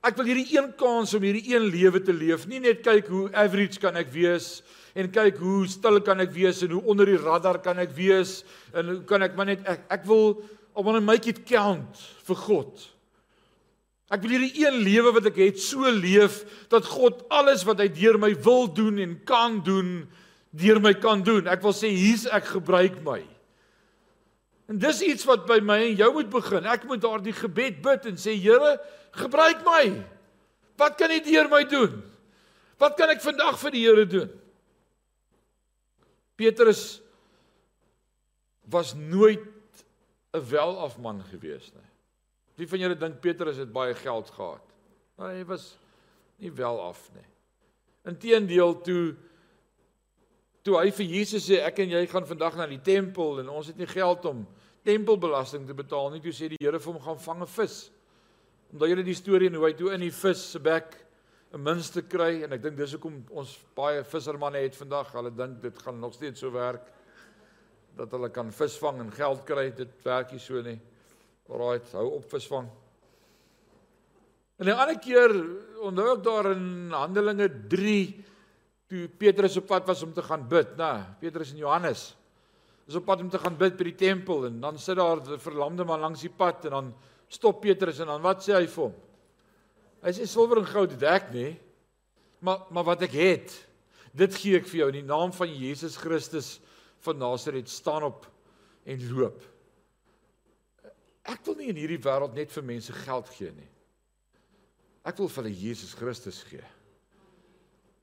Ek 0.04 0.18
wil 0.18 0.28
hierdie 0.28 0.58
een 0.58 0.74
kans 0.78 1.14
om 1.16 1.24
hierdie 1.24 1.54
een 1.54 1.66
lewe 1.72 2.02
te 2.04 2.14
leef, 2.14 2.48
nie 2.50 2.60
net 2.62 2.82
kyk 2.86 3.08
hoe 3.08 3.28
average 3.40 3.80
kan 3.82 3.96
ek 3.98 4.10
wees 4.14 4.58
en 4.94 5.10
kyk 5.10 5.40
hoe 5.42 5.64
stil 5.70 6.00
kan 6.06 6.22
ek 6.22 6.34
wees 6.36 6.62
en 6.66 6.76
hoe 6.76 6.84
onder 6.90 7.10
die 7.10 7.22
radar 7.22 7.60
kan 7.64 7.80
ek 7.82 7.96
wees 7.98 8.42
en 8.74 8.92
hoe 8.92 9.00
kan 9.10 9.26
ek 9.26 9.38
maar 9.38 9.50
net 9.50 9.64
ek 9.70 9.88
ek 9.98 10.06
wil 10.10 10.38
I 10.74 10.82
want 10.82 10.98
to 10.98 11.06
make 11.06 11.30
it 11.30 11.46
count 11.46 12.02
vir 12.26 12.38
God. 12.48 12.82
Ek 14.14 14.24
wil 14.24 14.36
hierdie 14.36 14.66
een 14.66 14.80
lewe 14.86 15.12
wat 15.16 15.28
ek 15.30 15.38
het 15.42 15.62
so 15.62 15.90
leef 15.90 16.42
dat 16.70 16.88
God 16.90 17.22
alles 17.34 17.62
wat 17.66 17.82
hy 17.82 17.88
deur 17.94 18.18
my 18.22 18.32
wil 18.46 18.66
doen 18.74 18.98
en 19.02 19.14
kan 19.26 19.60
doen 19.66 20.04
deur 20.54 20.82
my 20.82 20.94
kan 20.98 21.22
doen. 21.26 21.48
Ek 21.50 21.62
wil 21.66 21.74
sê 21.78 21.90
hier's 21.94 22.26
ek 22.30 22.52
gebruik 22.56 23.00
my. 23.06 23.22
En 24.70 24.80
dis 24.82 25.02
iets 25.06 25.26
wat 25.30 25.48
by 25.50 25.60
my 25.66 25.80
en 25.90 25.98
jou 26.00 26.10
moet 26.16 26.30
begin. 26.34 26.70
Ek 26.70 26.86
moet 26.90 27.02
daardie 27.02 27.36
gebed 27.36 27.82
bid 27.86 28.06
en 28.10 28.20
sê 28.22 28.36
Here, 28.38 28.78
gebruik 29.18 29.62
my. 29.66 29.84
Wat 30.80 30.98
kan 30.98 31.14
U 31.14 31.20
deur 31.26 31.50
my 31.52 31.64
doen? 31.70 32.00
Wat 32.82 32.98
kan 32.98 33.12
ek 33.14 33.22
vandag 33.22 33.60
vir 33.62 33.76
die 33.76 33.84
Here 33.86 34.06
doen? 34.10 34.32
Petrus 36.36 37.02
was 38.70 38.94
nooit 38.96 39.42
'n 40.34 40.50
welafman 40.50 41.24
gewees 41.24 41.72
nie. 41.74 41.90
Wie 42.56 42.68
van 42.68 42.80
julle 42.80 42.98
dink 42.98 43.20
Petrus 43.20 43.58
het 43.58 43.72
baie 43.72 43.96
geld 43.96 44.30
gehad? 44.30 44.66
Maar 45.16 45.34
hy 45.34 45.46
was 45.46 45.78
nie 46.38 46.52
wel 46.52 46.82
af 46.82 47.10
nie. 47.14 47.26
Inteendeel 48.12 48.82
toe 48.82 49.16
toe 50.64 50.78
hy 50.80 50.92
vir 50.92 51.06
Jesus 51.06 51.50
sê 51.50 51.60
ek 51.60 51.80
en 51.84 51.90
jy 51.90 52.06
gaan 52.08 52.26
vandag 52.26 52.56
na 52.56 52.66
die 52.68 52.82
tempel 52.82 53.42
en 53.42 53.50
ons 53.50 53.68
het 53.68 53.78
nie 53.78 53.88
geld 53.88 54.26
om 54.26 54.46
tempelbelasting 54.88 55.68
te 55.68 55.74
betaal 55.76 56.10
nie, 56.12 56.22
toe 56.24 56.32
sê 56.32 56.48
die 56.48 56.60
Here 56.62 56.80
vir 56.80 56.94
hom 56.94 57.02
gaan 57.02 57.20
vang 57.20 57.42
'n 57.42 57.48
vis. 57.48 57.92
Omdat 58.72 58.90
julle 58.90 59.04
die 59.04 59.14
storie 59.14 59.48
en 59.50 59.56
hoe 59.56 59.66
hy 59.66 59.74
toe 59.74 59.94
in 59.94 60.00
die 60.00 60.12
vis 60.12 60.52
se 60.52 60.60
bek 60.60 61.03
'n 61.54 61.62
minste 61.62 62.02
kry 62.10 62.42
en 62.44 62.56
ek 62.56 62.64
dink 62.64 62.78
dis 62.80 62.96
hoekom 62.96 63.20
ons 63.38 63.52
baie 63.78 64.02
vissermanne 64.10 64.64
het 64.64 64.74
vandag, 64.76 65.12
hulle 65.14 65.30
dink 65.30 65.60
dit 65.62 65.82
gaan 65.86 66.00
nog 66.02 66.16
steeds 66.16 66.42
so 66.42 66.50
werk 66.50 66.88
dat 67.94 68.10
hulle 68.16 68.32
kan 68.34 68.50
visvang 68.50 69.04
en 69.04 69.12
geld 69.14 69.44
kry, 69.46 69.68
dit 69.70 69.92
werk 70.02 70.32
nie 70.34 70.42
so 70.42 70.62
nie. 70.66 70.80
Alraait, 71.46 71.92
hou 71.94 72.08
op 72.16 72.26
visvang. 72.32 72.66
En 74.58 74.66
'n 74.66 74.74
ander 74.74 74.98
keer 74.98 75.30
onthou 75.84 76.18
ek 76.18 76.24
daar 76.24 76.52
in 76.52 76.90
Handelinge 76.90 77.50
3 77.70 78.26
toe 78.90 79.08
Petrus 79.08 79.58
op 79.58 79.68
pad 79.68 79.86
was 79.88 80.04
om 80.04 80.14
te 80.14 80.24
gaan 80.24 80.48
bid, 80.50 80.76
nê, 80.78 81.06
Petrus 81.20 81.52
en 81.52 81.58
Johannes. 81.58 82.16
Is 82.88 82.96
op 82.96 83.06
pad 83.06 83.22
om 83.22 83.30
te 83.30 83.38
gaan 83.38 83.58
bid 83.58 83.78
by 83.78 83.84
die 83.84 83.96
tempel 83.96 84.46
en 84.46 84.60
dan 84.60 84.78
sit 84.80 84.98
daar 84.98 85.22
'n 85.22 85.38
verlamde 85.38 85.86
man 85.86 86.00
langs 86.00 86.22
die 86.22 86.34
pad 86.34 86.66
en 86.66 86.72
dan 86.72 86.94
stop 87.28 87.62
Petrus 87.62 88.00
en 88.00 88.08
dan 88.08 88.22
wat 88.22 88.42
sê 88.42 88.54
hy 88.54 88.66
vir 88.66 88.84
hom? 88.84 88.94
Hy 90.04 90.12
sê 90.16 90.28
silwer 90.28 90.60
en 90.60 90.68
goud 90.68 90.96
het 90.98 91.06
ek 91.08 91.32
nie. 91.36 91.54
Maar 92.44 92.68
maar 92.76 92.88
wat 92.92 93.06
ek 93.08 93.16
het, 93.16 93.54
dit 94.12 94.36
gee 94.36 94.60
ek 94.60 94.68
vir 94.68 94.82
jou 94.82 94.90
in 94.92 95.00
die 95.00 95.08
naam 95.08 95.32
van 95.36 95.50
Jesus 95.50 95.96
Christus 95.98 96.58
van 97.04 97.20
Nasaret 97.20 97.72
staan 97.72 98.04
op 98.08 98.28
en 98.84 99.06
loop. 99.16 99.40
Ek 101.24 101.40
wil 101.48 101.56
nie 101.56 101.72
in 101.72 101.80
hierdie 101.80 102.02
wêreld 102.04 102.36
net 102.36 102.52
vir 102.52 102.66
mense 102.68 102.96
geld 103.04 103.32
gee 103.38 103.54
nie. 103.56 103.70
Ek 105.08 105.18
wil 105.20 105.32
vir 105.32 105.44
hulle 105.44 105.56
Jesus 105.56 105.96
Christus 105.96 106.42
gee. 106.48 106.64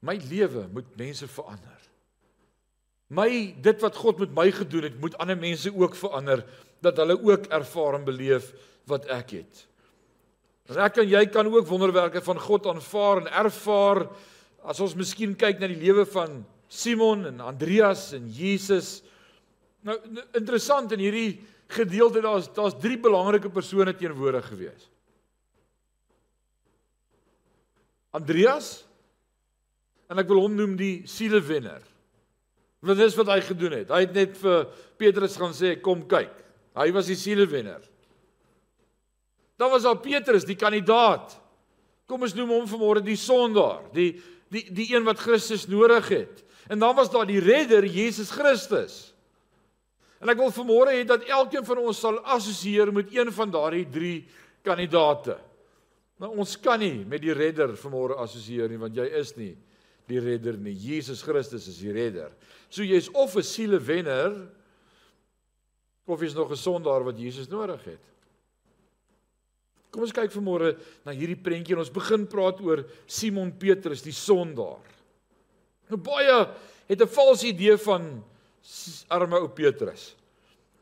My 0.00 0.16
lewe 0.30 0.66
moet 0.72 0.88
mense 0.96 1.28
verander. 1.28 1.80
My 3.12 3.28
dit 3.60 3.80
wat 3.82 3.98
God 3.98 4.22
met 4.22 4.32
my 4.36 4.46
gedoen 4.54 4.86
het, 4.86 5.00
moet 5.00 5.16
ander 5.20 5.36
mense 5.36 5.72
ook 5.74 5.96
verander 5.98 6.44
dat 6.80 7.00
hulle 7.02 7.18
ook 7.18 7.50
ervaar 7.52 7.98
en 7.98 8.06
beleef 8.06 8.52
wat 8.88 9.08
ek 9.12 9.34
het. 9.40 9.64
En 10.70 10.78
ek 10.84 11.00
en 11.02 11.08
jy 11.10 11.24
kan 11.34 11.48
ook 11.50 11.66
wonderwerke 11.66 12.22
van 12.22 12.38
God 12.38 12.68
aanvaar 12.70 13.24
en 13.24 13.32
ervaar 13.42 14.04
as 14.70 14.80
ons 14.82 14.94
miskien 14.94 15.32
kyk 15.34 15.58
na 15.58 15.66
die 15.70 15.80
lewe 15.80 16.04
van 16.06 16.44
Simon 16.70 17.24
en 17.26 17.40
Andreas 17.42 18.12
en 18.14 18.28
Jesus. 18.30 19.00
Nou 19.82 19.96
interessant 20.38 20.92
in 20.94 21.02
hierdie 21.02 21.40
gedeelte 21.74 22.22
daar's 22.22 22.46
daar's 22.54 22.78
drie 22.78 22.98
belangrike 23.02 23.50
persone 23.50 23.96
teenwoordig 23.98 24.46
gewees. 24.52 24.86
Andreas 28.14 28.84
en 30.10 30.22
ek 30.22 30.30
wil 30.30 30.44
hom 30.44 30.54
noem 30.58 30.76
die 30.78 30.94
sielewenner. 31.10 31.82
Want 32.80 33.02
dis 33.02 33.16
wat 33.18 33.28
hy 33.34 33.40
gedoen 33.44 33.74
het. 33.82 33.90
Hy 33.90 34.04
het 34.06 34.14
net 34.16 34.38
vir 34.40 34.70
Petrus 35.00 35.34
gaan 35.38 35.52
sê 35.56 35.74
kom 35.82 36.06
kyk. 36.08 36.32
Hy 36.78 36.92
was 36.94 37.10
die 37.10 37.18
sielewenner. 37.18 37.82
Dan 39.60 39.70
was 39.70 39.84
daar 39.84 39.98
Petrus 40.00 40.46
die 40.48 40.56
kandidaat. 40.56 41.34
Kom 42.08 42.24
ons 42.24 42.34
noem 42.34 42.54
hom 42.56 42.68
vanmôre 42.68 43.02
die 43.04 43.18
sondaar, 43.20 43.84
die 43.92 44.14
die 44.50 44.64
die 44.74 44.88
een 44.90 45.04
wat 45.06 45.20
Christus 45.22 45.68
nodig 45.70 46.08
het. 46.10 46.40
En 46.72 46.80
dan 46.80 46.96
was 46.96 47.10
daar 47.12 47.26
die 47.28 47.38
redder 47.38 47.84
Jesus 47.86 48.32
Christus. 48.34 49.12
En 50.20 50.32
ek 50.32 50.40
wil 50.40 50.50
vanmôre 50.52 50.96
hê 50.96 51.04
dat 51.06 51.28
elkeen 51.28 51.64
van 51.68 51.78
ons 51.84 52.00
sal 52.02 52.18
assosieer 52.34 52.90
met 52.92 53.12
een 53.14 53.30
van 53.32 53.52
daardie 53.52 53.86
drie 53.88 54.16
kandidate. 54.66 55.36
Maar 56.20 56.34
ons 56.36 56.56
kan 56.60 56.80
nie 56.82 57.04
met 57.08 57.22
die 57.22 57.36
redder 57.36 57.76
vanmôre 57.78 58.18
assosieer 58.20 58.68
nie 58.68 58.80
want 58.80 58.96
jy 58.96 59.06
is 59.20 59.36
nie 59.38 59.54
die 60.10 60.20
redder 60.20 60.58
nie. 60.58 60.74
Jesus 60.74 61.22
Christus 61.22 61.68
is 61.70 61.78
die 61.78 61.94
redder. 61.94 62.32
So 62.68 62.82
jy's 62.82 63.08
of 63.14 63.36
'n 63.36 63.42
sielewenner 63.42 64.48
of 66.06 66.20
jy's 66.20 66.34
nog 66.34 66.50
'n 66.50 66.56
sondaar 66.56 67.04
wat 67.04 67.18
Jesus 67.18 67.48
nodig 67.48 67.84
het. 67.84 68.04
Kom 69.90 70.06
ons 70.06 70.14
kyk 70.14 70.30
vanmôre 70.30 70.76
na 71.04 71.12
hierdie 71.12 71.38
prentjie 71.38 71.74
en 71.74 71.82
ons 71.82 71.92
begin 71.92 72.26
praat 72.30 72.60
oor 72.62 72.84
Simon 73.10 73.50
Petrus 73.58 74.04
die 74.06 74.14
sondaar. 74.14 74.82
Nou 75.90 75.98
baie 75.98 76.46
het 76.88 77.00
'n 77.02 77.06
valse 77.06 77.46
idee 77.46 77.76
van 77.76 78.22
arme 79.08 79.40
ou 79.40 79.48
Petrus. 79.48 80.14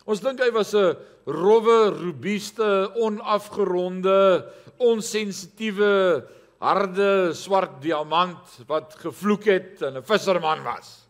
Ons 0.04 0.20
dink 0.20 0.40
hy 0.40 0.50
was 0.50 0.74
'n 0.74 0.96
rowwe, 1.26 1.90
robuuste, 1.90 2.92
onafgeronde, 2.96 4.44
onsensitiewe, 4.78 6.24
harde, 6.60 7.34
swart 7.34 7.80
diamant 7.82 8.64
wat 8.66 8.94
gevloek 8.94 9.44
het 9.44 9.82
en 9.82 9.96
'n 9.96 10.02
visserman 10.02 10.62
was. 10.64 11.06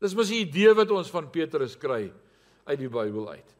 Dis 0.00 0.14
mos 0.14 0.28
die 0.28 0.42
idee 0.42 0.74
wat 0.74 0.90
ons 0.90 1.10
van 1.10 1.30
Petrus 1.30 1.76
kry 1.76 2.12
uit 2.66 2.78
die 2.78 2.88
Bybel 2.88 3.28
uit. 3.28 3.54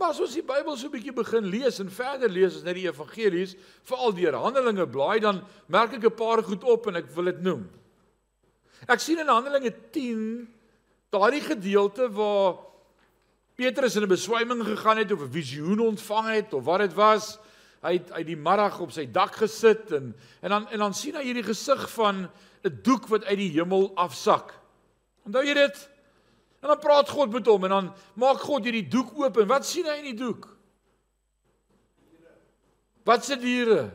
Maar 0.00 0.14
as 0.14 0.20
ons 0.24 0.32
die 0.32 0.40
Bybel 0.40 0.78
so 0.80 0.88
'n 0.88 0.94
bietjie 0.96 1.12
begin 1.12 1.44
lees 1.44 1.78
en 1.78 1.90
verder 1.92 2.30
lees 2.32 2.56
as 2.56 2.64
net 2.64 2.74
die 2.74 2.88
evangelies, 2.88 3.52
veral 3.84 4.14
deur 4.16 4.32
Handelinge 4.32 4.86
blaai, 4.88 5.20
dan 5.20 5.44
merk 5.68 5.92
ek 5.92 6.04
'n 6.04 6.16
paar 6.16 6.42
goed 6.42 6.64
op 6.64 6.86
en 6.86 6.96
ek 6.96 7.10
wil 7.12 7.24
dit 7.24 7.42
noem. 7.42 7.68
Ek 8.88 8.98
sien 8.98 9.18
in 9.18 9.28
Handelinge 9.28 9.74
10 9.92 10.48
Daardie 11.10 11.42
gedeelte 11.42 12.08
waar 12.08 12.56
Petrus 13.56 13.96
in 13.96 14.02
'n 14.02 14.08
beswyming 14.08 14.64
gegaan 14.64 14.96
het 14.96 15.12
of 15.12 15.20
'n 15.20 15.32
visioen 15.32 15.80
ontvang 15.80 16.28
het 16.28 16.54
of 16.54 16.64
wat 16.64 16.78
dit 16.80 16.94
was, 16.94 17.38
hy 17.82 17.92
het 17.92 18.10
uit 18.12 18.26
die 18.26 18.36
middag 18.36 18.80
op 18.80 18.92
sy 18.92 19.04
dak 19.04 19.34
gesit 19.36 19.92
en 19.92 20.16
en 20.40 20.48
dan 20.48 20.68
en 20.68 20.78
dan 20.78 20.94
sien 20.94 21.14
hy 21.14 21.24
hierdie 21.24 21.44
gesig 21.44 21.90
van 21.90 22.30
'n 22.64 22.80
doek 22.82 23.08
wat 23.08 23.24
uit 23.24 23.36
die 23.36 23.52
hemel 23.52 23.92
afsak. 23.96 24.54
Onthou 25.26 25.44
jy 25.44 25.54
dit? 25.54 25.88
En 26.60 26.68
dan 26.68 26.78
praat 26.78 27.08
God 27.08 27.32
met 27.32 27.46
hom 27.46 27.64
en 27.64 27.70
dan 27.76 27.92
maak 28.20 28.42
God 28.44 28.64
hierdie 28.68 28.88
doek 28.88 29.14
oop 29.18 29.38
en 29.40 29.48
wat 29.48 29.66
sien 29.66 29.88
hy 29.88 29.96
in 30.02 30.10
die 30.10 30.18
doek? 30.18 30.48
Wat 33.08 33.24
se 33.24 33.38
diere? 33.40 33.88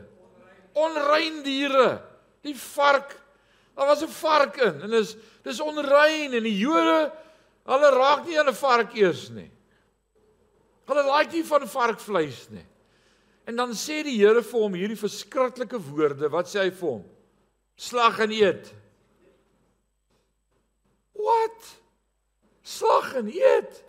Onrein 0.74 1.42
diere. 1.46 2.02
Die 2.42 2.56
vark 2.58 3.14
Daar 3.76 3.86
was 3.86 4.02
'n 4.02 4.08
vark 4.08 4.56
in 4.56 4.80
en 4.82 4.92
is 4.92 5.16
dis 5.42 5.60
onrein 5.60 6.32
en 6.32 6.42
die 6.42 6.58
Jode 6.58 7.12
hulle 7.64 7.90
raak 7.90 8.24
nie 8.24 8.38
aan 8.38 8.48
'n 8.48 8.54
vark 8.54 8.94
eers 8.94 9.28
nie. 9.28 9.50
Hulle 10.86 11.04
like 11.18 11.32
nie 11.32 11.44
van 11.44 11.68
varkvleis 11.68 12.48
nie. 12.50 12.64
En 13.46 13.56
dan 13.56 13.70
sê 13.70 14.02
die 14.02 14.16
Here 14.16 14.42
vir 14.42 14.60
hom 14.60 14.74
hierdie 14.74 14.96
verskriklike 14.96 15.78
woorde. 15.78 16.30
Wat 16.30 16.48
sê 16.48 16.64
hy 16.64 16.70
vir 16.70 16.88
hom? 16.88 17.04
Slag 17.76 18.18
en 18.20 18.30
eet. 18.30 18.72
Wat? 21.12 21.76
Slag 22.66 23.12
en 23.20 23.30
eet. 23.30 23.82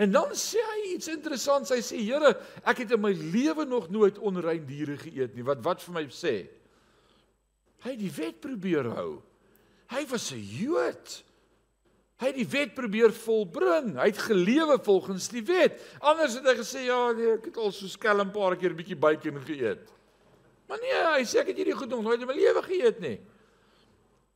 En 0.00 0.10
dan 0.10 0.32
sê 0.38 0.58
hy 0.58 0.94
iets 0.94 1.10
interessants. 1.12 1.70
Hy 1.70 1.82
sê: 1.84 2.00
"Here, 2.00 2.34
ek 2.64 2.82
het 2.82 2.96
in 2.96 3.02
my 3.02 3.12
lewe 3.12 3.66
nog 3.68 3.90
nooit 3.92 4.18
onrein 4.18 4.64
diere 4.66 4.96
geëet 4.98 5.36
nie." 5.36 5.44
Wat 5.44 5.60
wat 5.62 5.82
vir 5.84 5.94
my 5.94 6.04
sê? 6.08 6.34
Hy 7.84 7.92
het 7.92 8.00
die 8.00 8.14
wet 8.16 8.40
probeer 8.40 8.88
hou. 8.96 9.22
Hy 9.92 10.06
was 10.10 10.32
'n 10.32 10.40
Jood. 10.40 11.22
Hy 12.18 12.26
het 12.30 12.36
die 12.36 12.48
wet 12.48 12.74
probeer 12.74 13.12
volbring. 13.12 13.96
Hy 13.98 14.06
het 14.06 14.18
gelewe 14.18 14.78
volgens 14.82 15.28
die 15.28 15.42
wet. 15.44 15.80
Anders 16.00 16.34
het 16.34 16.46
hy 16.46 16.54
gesê 16.56 16.86
ja, 16.86 17.12
nee, 17.12 17.34
ek 17.34 17.50
het 17.50 17.56
al 17.56 17.72
so 17.72 17.86
skelm 17.86 18.28
'n 18.28 18.32
paar 18.32 18.56
keer 18.56 18.70
'n 18.70 18.76
bietjie 18.76 18.96
bacon 18.96 19.42
geëet. 19.44 19.90
Maar 20.66 20.78
nee, 20.80 21.20
hy 21.20 21.24
sê 21.24 21.40
ek 21.40 21.52
het 21.52 21.56
hierdie 21.56 21.76
goed 21.76 21.88
nog 21.88 22.02
nooit 22.02 22.20
in 22.20 22.26
my 22.26 22.34
lewe 22.34 22.62
geëet 22.62 23.00
nie. 23.00 23.20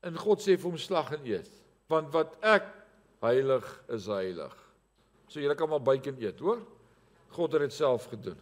En 0.02 0.14
God 0.14 0.40
sê 0.40 0.58
vir 0.58 0.70
hom 0.70 0.76
slag 0.78 1.12
en 1.12 1.24
eet, 1.24 1.50
want 1.88 2.12
wat 2.12 2.36
ek 2.42 2.77
heilig 3.20 3.66
is 3.88 4.06
heilig. 4.06 4.54
So 5.28 5.40
julle 5.40 5.56
kan 5.58 5.68
maar 5.68 5.82
bacon 5.82 6.16
eet, 6.20 6.38
hoor? 6.40 6.62
God 7.34 7.52
het 7.52 7.66
dit 7.66 7.72
self 7.72 8.08
gedoen. 8.12 8.38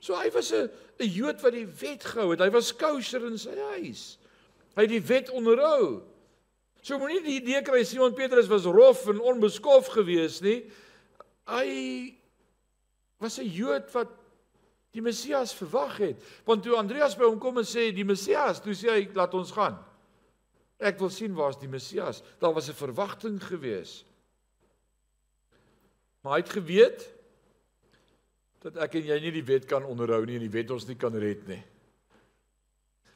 So 0.00 0.14
hy 0.14 0.30
was 0.30 0.52
'n 0.52 0.70
'n 1.00 1.08
Jood 1.08 1.40
wat 1.40 1.52
die 1.52 1.66
wet 1.66 2.04
gehou 2.04 2.30
het. 2.30 2.40
Hy 2.40 2.50
was 2.50 2.72
kosher 2.76 3.26
in 3.26 3.38
sy 3.38 3.56
huis. 3.56 4.18
Hy 4.76 4.82
het 4.82 4.90
die 4.90 5.02
wet 5.02 5.30
onderhou. 5.30 6.02
So 6.82 6.98
moenie 6.98 7.22
die 7.22 7.40
idee 7.40 7.62
kry 7.62 7.84
Simon 7.84 8.14
Petrus 8.14 8.46
was 8.46 8.64
rof 8.64 9.08
en 9.08 9.20
onbeskof 9.20 9.86
geweest 9.86 10.42
nie. 10.42 10.70
Hy 11.46 12.14
was 13.18 13.38
'n 13.38 13.48
Jood 13.48 13.90
wat 13.92 14.08
die 14.92 15.02
Messias 15.02 15.54
verwag 15.54 15.96
het. 15.96 16.16
Want 16.44 16.62
toe 16.62 16.76
Andreas 16.76 17.16
by 17.16 17.24
hom 17.24 17.38
kom 17.38 17.58
en 17.58 17.64
sê 17.64 17.92
die 17.94 18.04
Messias, 18.04 18.60
toe 18.60 18.72
sê 18.72 18.90
hy 18.90 19.08
laat 19.14 19.34
ons 19.34 19.52
gaan. 19.52 19.76
Ek 20.78 20.98
wil 21.00 21.10
sien 21.10 21.34
waar's 21.34 21.58
die 21.58 21.70
Messias. 21.70 22.22
Daar 22.38 22.52
was 22.52 22.68
'n 22.68 22.76
verwagting 22.76 23.42
geweest. 23.42 24.04
Maar 26.20 26.32
hy 26.32 26.40
het 26.40 26.52
geweet 26.58 27.12
dat 28.58 28.76
ek 28.76 28.94
en 28.94 29.04
jy 29.04 29.18
nie 29.20 29.30
die 29.30 29.44
wet 29.44 29.64
kan 29.64 29.84
onderhou 29.84 30.24
nie 30.26 30.34
en 30.34 30.46
die 30.48 30.56
wet 30.56 30.70
ons 30.70 30.86
nie 30.86 30.96
kan 30.96 31.14
red 31.14 31.46
nie. 31.46 31.62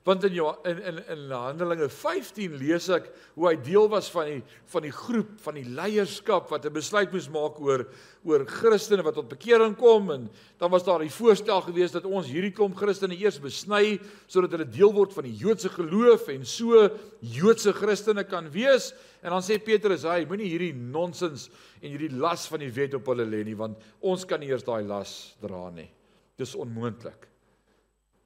Want 0.08 0.24
in 0.24 0.32
jou 0.32 0.48
in 0.64 0.78
in 0.80 0.98
in 1.12 1.24
Handelinge 1.28 1.90
15 1.92 2.54
lees 2.56 2.86
ek 2.88 3.10
hoe 3.34 3.50
hy 3.50 3.56
deel 3.60 3.84
was 3.92 4.06
van 4.08 4.30
die 4.30 4.38
van 4.72 4.86
die 4.86 4.92
groep 4.96 5.34
van 5.44 5.58
die 5.58 5.66
leierskap 5.76 6.48
wat 6.48 6.64
'n 6.64 6.72
besluit 6.72 7.12
moes 7.12 7.28
maak 7.28 7.60
oor 7.60 7.84
oor 8.24 8.46
Christene 8.48 9.04
wat 9.04 9.14
tot 9.14 9.28
bekering 9.28 9.76
kom 9.76 10.10
en 10.10 10.30
dan 10.56 10.70
was 10.70 10.84
daar 10.84 11.04
die 11.04 11.12
voorstel 11.12 11.60
gewees 11.60 11.92
dat 11.92 12.08
ons 12.08 12.32
hierdie 12.32 12.52
klomp 12.52 12.76
Christene 12.80 13.14
eers 13.14 13.38
besny 13.38 14.00
sodat 14.26 14.52
hulle 14.52 14.64
deel 14.64 14.92
word 14.92 15.12
van 15.12 15.24
die 15.24 15.36
Joodse 15.36 15.68
geloof 15.68 16.28
en 16.28 16.46
so 16.46 16.88
Joodse 17.20 17.72
Christene 17.72 18.24
kan 18.24 18.48
wees 18.50 18.94
en 19.22 19.30
dan 19.36 19.42
sê 19.42 19.60
Petrus 19.60 20.04
hy 20.04 20.24
moenie 20.24 20.48
hierdie 20.48 20.72
nonsens 20.72 21.50
en 21.82 21.90
hierdie 21.90 22.16
las 22.16 22.48
van 22.48 22.60
die 22.60 22.72
wet 22.72 22.94
op 22.94 23.04
hulle 23.06 23.28
lê 23.28 23.44
nie 23.44 23.54
want 23.54 23.76
ons 24.00 24.24
kan 24.24 24.40
nie 24.40 24.48
eers 24.48 24.64
daai 24.64 24.82
las 24.82 25.36
dra 25.42 25.68
nie. 25.70 25.90
Dis 26.38 26.56
onmoontlik. 26.56 27.29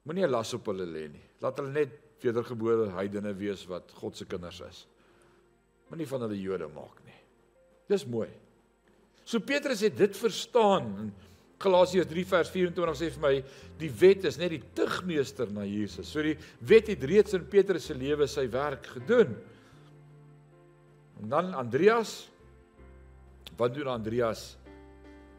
Moenie 0.05 0.25
'n 0.25 0.31
las 0.31 0.53
op 0.53 0.65
hulle 0.69 0.85
lê 0.85 1.07
nie. 1.11 1.25
Laat 1.41 1.57
hulle 1.57 1.71
net 1.71 1.89
wedergebore 2.21 2.91
heidene 2.93 3.33
wees 3.33 3.65
wat 3.67 3.91
God 3.91 4.17
se 4.17 4.25
kinders 4.25 4.61
is. 4.61 4.87
Moenie 5.89 6.07
van 6.07 6.21
hulle 6.21 6.41
Jode 6.41 6.67
maak 6.67 7.03
nie. 7.05 7.19
Dis 7.89 8.05
mooi. 8.05 8.29
So 9.25 9.39
Petrus 9.39 9.81
het 9.81 9.97
dit 9.97 10.17
verstaan 10.17 10.85
in 10.99 11.13
Galasiërs 11.57 12.07
3 12.11 12.25
vers 12.25 12.49
24 12.51 12.97
sê 12.99 13.09
vir 13.15 13.21
my 13.23 13.43
die 13.79 13.89
wet 13.89 14.25
is 14.25 14.37
net 14.37 14.51
die 14.51 14.63
tugmeester 14.75 15.49
na 15.51 15.63
Jesus. 15.65 16.09
So 16.11 16.21
die 16.21 16.37
wet 16.59 16.87
het 16.91 17.03
reeds 17.03 17.33
in 17.33 17.45
Petrus 17.49 17.85
se 17.85 17.93
lewe 17.93 18.27
sy 18.27 18.45
werk 18.51 18.85
gedoen. 18.85 19.35
En 21.21 21.29
dan 21.29 21.53
Andreas 21.53 22.29
wat 23.57 23.73
doen 23.73 23.87
Andreas? 23.87 24.57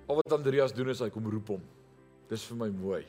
Al 0.08 0.16
wat 0.22 0.32
Andreas 0.32 0.72
doen 0.72 0.88
is 0.88 1.02
hy 1.04 1.10
kom 1.12 1.26
roep 1.28 1.52
hom. 1.56 1.62
Dis 2.30 2.46
vir 2.48 2.58
my 2.64 2.70
mooi. 2.72 3.04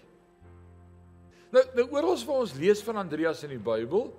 Nou 1.54 1.64
nou 1.78 1.86
oral 1.96 2.18
waar 2.28 2.42
ons 2.44 2.56
lees 2.60 2.82
van 2.84 3.00
Andreas 3.04 3.44
in 3.48 3.54
die 3.56 3.62
Bybel, 3.62 4.10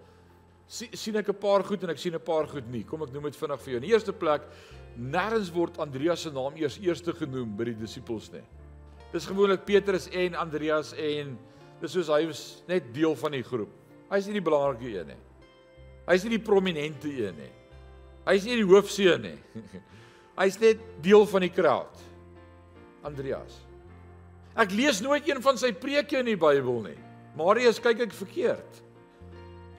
sien, 0.67 0.93
sien 0.97 1.17
ek 1.17 1.29
'n 1.29 1.39
paar 1.39 1.65
goed 1.65 1.83
en 1.83 1.91
ek 1.91 1.99
sien 1.99 2.15
'n 2.15 2.21
paar 2.21 2.47
goed 2.47 2.67
nie. 2.71 2.85
Kom 2.85 3.03
ek 3.03 3.13
noem 3.13 3.25
dit 3.25 3.37
vinnig 3.37 3.61
vir 3.61 3.73
jou. 3.73 3.77
In 3.77 3.89
die 3.89 3.93
eerste 3.93 4.13
plek, 4.13 4.43
nêrens 4.97 5.51
word 5.53 5.79
Andreas 5.79 6.23
se 6.23 6.31
naam 6.31 6.57
eers 6.57 6.79
eerste 6.79 7.13
genoem 7.13 7.57
by 7.57 7.65
die 7.65 7.75
disippels 7.75 8.33
nie. 8.33 8.45
Dis 9.13 9.27
gewoonlik 9.27 9.65
Petrus 9.65 10.09
en 10.09 10.35
Andreas 10.35 10.93
en 10.93 11.39
dis 11.81 11.93
soos 11.93 12.09
hy 12.09 12.27
was 12.27 12.63
net 12.69 12.93
deel 12.93 13.15
van 13.15 13.33
die 13.33 13.43
groep. 13.43 13.71
Hy's 14.11 14.27
nie 14.27 14.41
die 14.41 14.45
belangrike 14.51 14.99
een 14.99 15.07
nie. 15.07 15.23
Hy's 16.09 16.25
nie 16.25 16.39
die 16.39 16.45
prominente 16.45 17.09
een 17.09 17.37
nie. 17.37 17.53
Hy's 18.27 18.45
nie 18.45 18.57
die 18.57 18.69
hoofseun 18.69 19.23
nie. 19.23 19.39
Hy's 20.41 20.59
net 20.61 20.79
deel 21.03 21.27
van 21.27 21.41
die 21.41 21.53
crowd. 21.53 22.05
Andreas. 23.03 23.61
Ek 24.59 24.73
lees 24.73 25.01
nooit 25.01 25.29
een 25.29 25.43
van 25.43 25.57
sy 25.57 25.73
preke 25.73 26.19
in 26.19 26.27
die 26.27 26.37
Bybel 26.37 26.83
nie. 26.83 26.99
Marius 27.39 27.79
kyk 27.83 28.09
ek 28.09 28.15
verkeerd. 28.19 28.85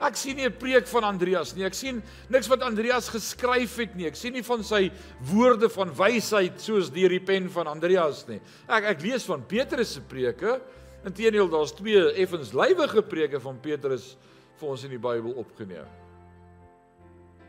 Ek 0.00 0.16
sien 0.16 0.36
nie 0.36 0.48
'n 0.48 0.56
preek 0.56 0.86
van 0.88 1.04
Andreas 1.04 1.54
nie. 1.54 1.64
Ek 1.64 1.74
sien 1.74 2.02
niks 2.30 2.48
wat 2.48 2.62
Andreas 2.62 3.08
geskryf 3.08 3.76
het 3.76 3.94
nie. 3.94 4.06
Ek 4.06 4.16
sien 4.16 4.32
nie 4.32 4.42
van 4.42 4.64
sy 4.64 4.90
woorde 5.28 5.68
van 5.68 5.92
wysheid 5.92 6.58
soos 6.58 6.88
deur 6.88 7.10
die 7.10 7.20
pen 7.20 7.50
van 7.50 7.66
Andreas 7.66 8.26
nie. 8.26 8.40
Ek 8.66 8.84
ek 8.84 9.02
lees 9.02 9.24
van 9.24 9.42
Petrus 9.42 9.92
se 9.92 10.00
preke. 10.00 10.60
Inteendeel 11.04 11.48
daar's 11.48 11.72
twee 11.72 12.14
effens 12.16 12.52
lywige 12.52 13.02
preke 13.02 13.40
van 13.40 13.60
Petrus 13.60 14.16
vir 14.58 14.68
ons 14.68 14.84
in 14.84 14.90
die 14.90 14.98
Bybel 14.98 15.32
opgeneem. 15.36 15.88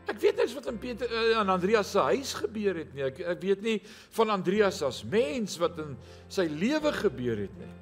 Ek 0.08 0.20
weet 0.20 0.36
niks 0.36 0.52
wat 0.52 0.66
aan 0.68 0.78
Peter 0.78 1.08
uh, 1.08 1.38
aan 1.38 1.48
Andreas 1.48 1.90
se 1.90 1.98
huis 1.98 2.34
gebeur 2.34 2.76
het 2.76 2.92
nie. 2.94 3.04
Ek 3.06 3.20
ek 3.20 3.40
weet 3.40 3.62
nie 3.62 3.78
van 4.10 4.28
Andreas 4.28 4.82
as 4.82 5.02
mens 5.04 5.56
wat 5.56 5.78
in 5.78 5.96
sy 6.28 6.48
lewe 6.50 6.92
gebeur 6.92 7.38
het 7.46 7.56
nie. 7.56 7.81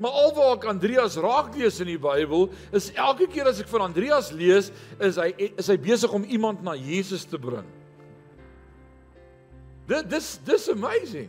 Maar 0.00 0.16
alwaar 0.16 0.54
ek 0.56 0.64
Andreas 0.70 1.18
raak 1.20 1.52
lees 1.60 1.76
in 1.84 1.90
die 1.92 2.00
Bybel, 2.00 2.48
is 2.72 2.88
elke 2.96 3.26
keer 3.28 3.50
as 3.50 3.60
ek 3.60 3.68
van 3.68 3.84
Andreas 3.90 4.30
lees, 4.32 4.70
is 4.96 5.18
hy 5.20 5.28
is 5.50 5.68
hy 5.68 5.76
besig 5.80 6.12
om 6.16 6.24
iemand 6.24 6.64
na 6.64 6.72
Jesus 6.78 7.26
te 7.28 7.36
bring. 7.40 7.66
Dit 9.90 10.08
dis 10.08 10.30
dis 10.46 10.64
amazing. 10.72 11.28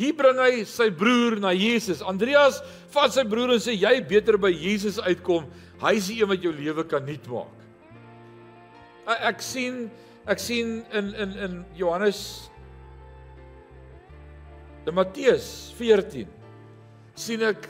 Hier 0.00 0.16
bring 0.16 0.40
hy 0.42 0.64
sy 0.66 0.88
broer 0.90 1.36
na 1.38 1.52
Jesus. 1.54 2.00
Andreas 2.02 2.58
vat 2.90 3.14
sy 3.14 3.22
broer 3.28 3.54
en 3.54 3.62
sê 3.62 3.76
jy 3.76 3.92
beter 4.10 4.40
by 4.40 4.50
Jesus 4.50 4.98
uitkom. 4.98 5.46
Hy 5.80 5.94
is 6.00 6.10
die 6.10 6.18
een 6.22 6.30
wat 6.32 6.42
jou 6.42 6.52
lewe 6.56 6.86
kan 6.88 7.06
nuut 7.06 7.30
maak. 7.30 7.56
Ek 9.30 9.38
sien 9.44 9.84
ek 10.30 10.42
sien 10.42 10.80
in 10.96 11.14
in 11.14 11.38
in 11.46 11.56
Johannes 11.78 12.50
de 14.84 14.92
Matteus 14.94 15.70
14 15.78 16.39
sien 17.20 17.42
ek 17.44 17.68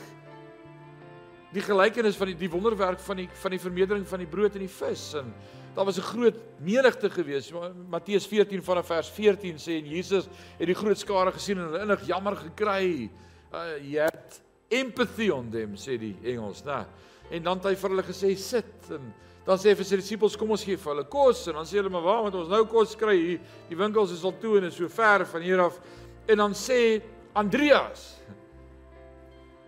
die 1.51 1.63
gelykenis 1.63 2.15
van 2.19 2.31
die 2.31 2.37
die 2.39 2.51
wonderwerk 2.51 3.01
van 3.03 3.19
die 3.19 3.27
van 3.41 3.55
die 3.55 3.59
vermeerdering 3.59 4.05
van 4.07 4.23
die 4.23 4.29
brood 4.29 4.55
en 4.55 4.63
die 4.63 4.71
vis 4.71 5.09
en 5.19 5.33
daar 5.75 5.85
was 5.85 5.97
'n 5.97 6.01
groot 6.01 6.35
menigte 6.59 7.09
gewees. 7.09 7.51
Matteus 7.89 8.27
14 8.27 8.63
vanaf 8.63 8.87
vers 8.87 9.09
14 9.09 9.55
sê 9.55 9.79
en 9.79 9.87
Jesus 9.87 10.27
het 10.57 10.67
die 10.67 10.75
groot 10.75 10.97
skare 10.97 11.31
gesien 11.31 11.57
en 11.57 11.65
hulle 11.65 11.81
innig 11.81 12.07
jammer 12.07 12.35
gekry. 12.35 13.09
Uh, 13.53 13.77
yet 13.83 14.41
empathy 14.69 15.29
on 15.29 15.49
them 15.49 15.75
sê 15.75 15.97
die 15.97 16.17
Engels, 16.23 16.63
né? 16.63 16.85
En 17.31 17.43
dan 17.43 17.57
het 17.57 17.65
hy 17.65 17.75
vir 17.75 17.89
hulle 17.89 18.03
gesê 18.03 18.35
sit 18.37 18.89
en 18.89 19.13
dan 19.45 19.57
sê 19.57 19.69
hy 19.69 19.75
vir 19.75 19.85
sy 19.85 19.95
disippels 19.95 20.37
kom 20.37 20.51
ons 20.51 20.63
gee 20.63 20.77
vir 20.77 20.93
hulle 20.93 21.07
kos 21.07 21.47
en 21.47 21.53
dan 21.53 21.65
sê 21.65 21.79
hulle 21.79 21.89
maar 21.89 22.03
waar 22.03 22.23
moet 22.23 22.35
ons 22.35 22.49
nou 22.49 22.65
kos 22.65 22.95
kry 22.95 23.17
hier? 23.17 23.39
Die 23.69 23.77
winkels 23.77 24.11
is 24.11 24.23
al 24.23 24.35
toe 24.39 24.57
en 24.57 24.63
is 24.63 24.75
so 24.75 24.87
ver 24.87 25.25
van 25.25 25.41
hier 25.41 25.59
af. 25.59 25.79
En 26.27 26.37
dan 26.37 26.53
sê 26.53 27.01
Andreas 27.33 28.21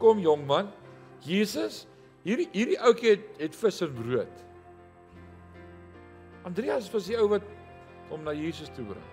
Kom 0.04 0.20
jong 0.20 0.44
man. 0.44 0.68
Jesus, 1.24 1.86
hierdie 2.28 2.50
hierdie 2.52 2.80
ouetjie 2.84 3.14
het, 3.14 3.28
het 3.40 3.54
vis 3.56 3.78
en 3.86 3.92
brood. 3.96 4.40
Andreas 6.44 6.90
was 6.92 7.08
die 7.08 7.16
ou 7.16 7.30
wat 7.32 7.46
hom 8.10 8.26
na 8.26 8.34
Jesus 8.36 8.72
toe 8.76 8.84
bring. 8.84 9.06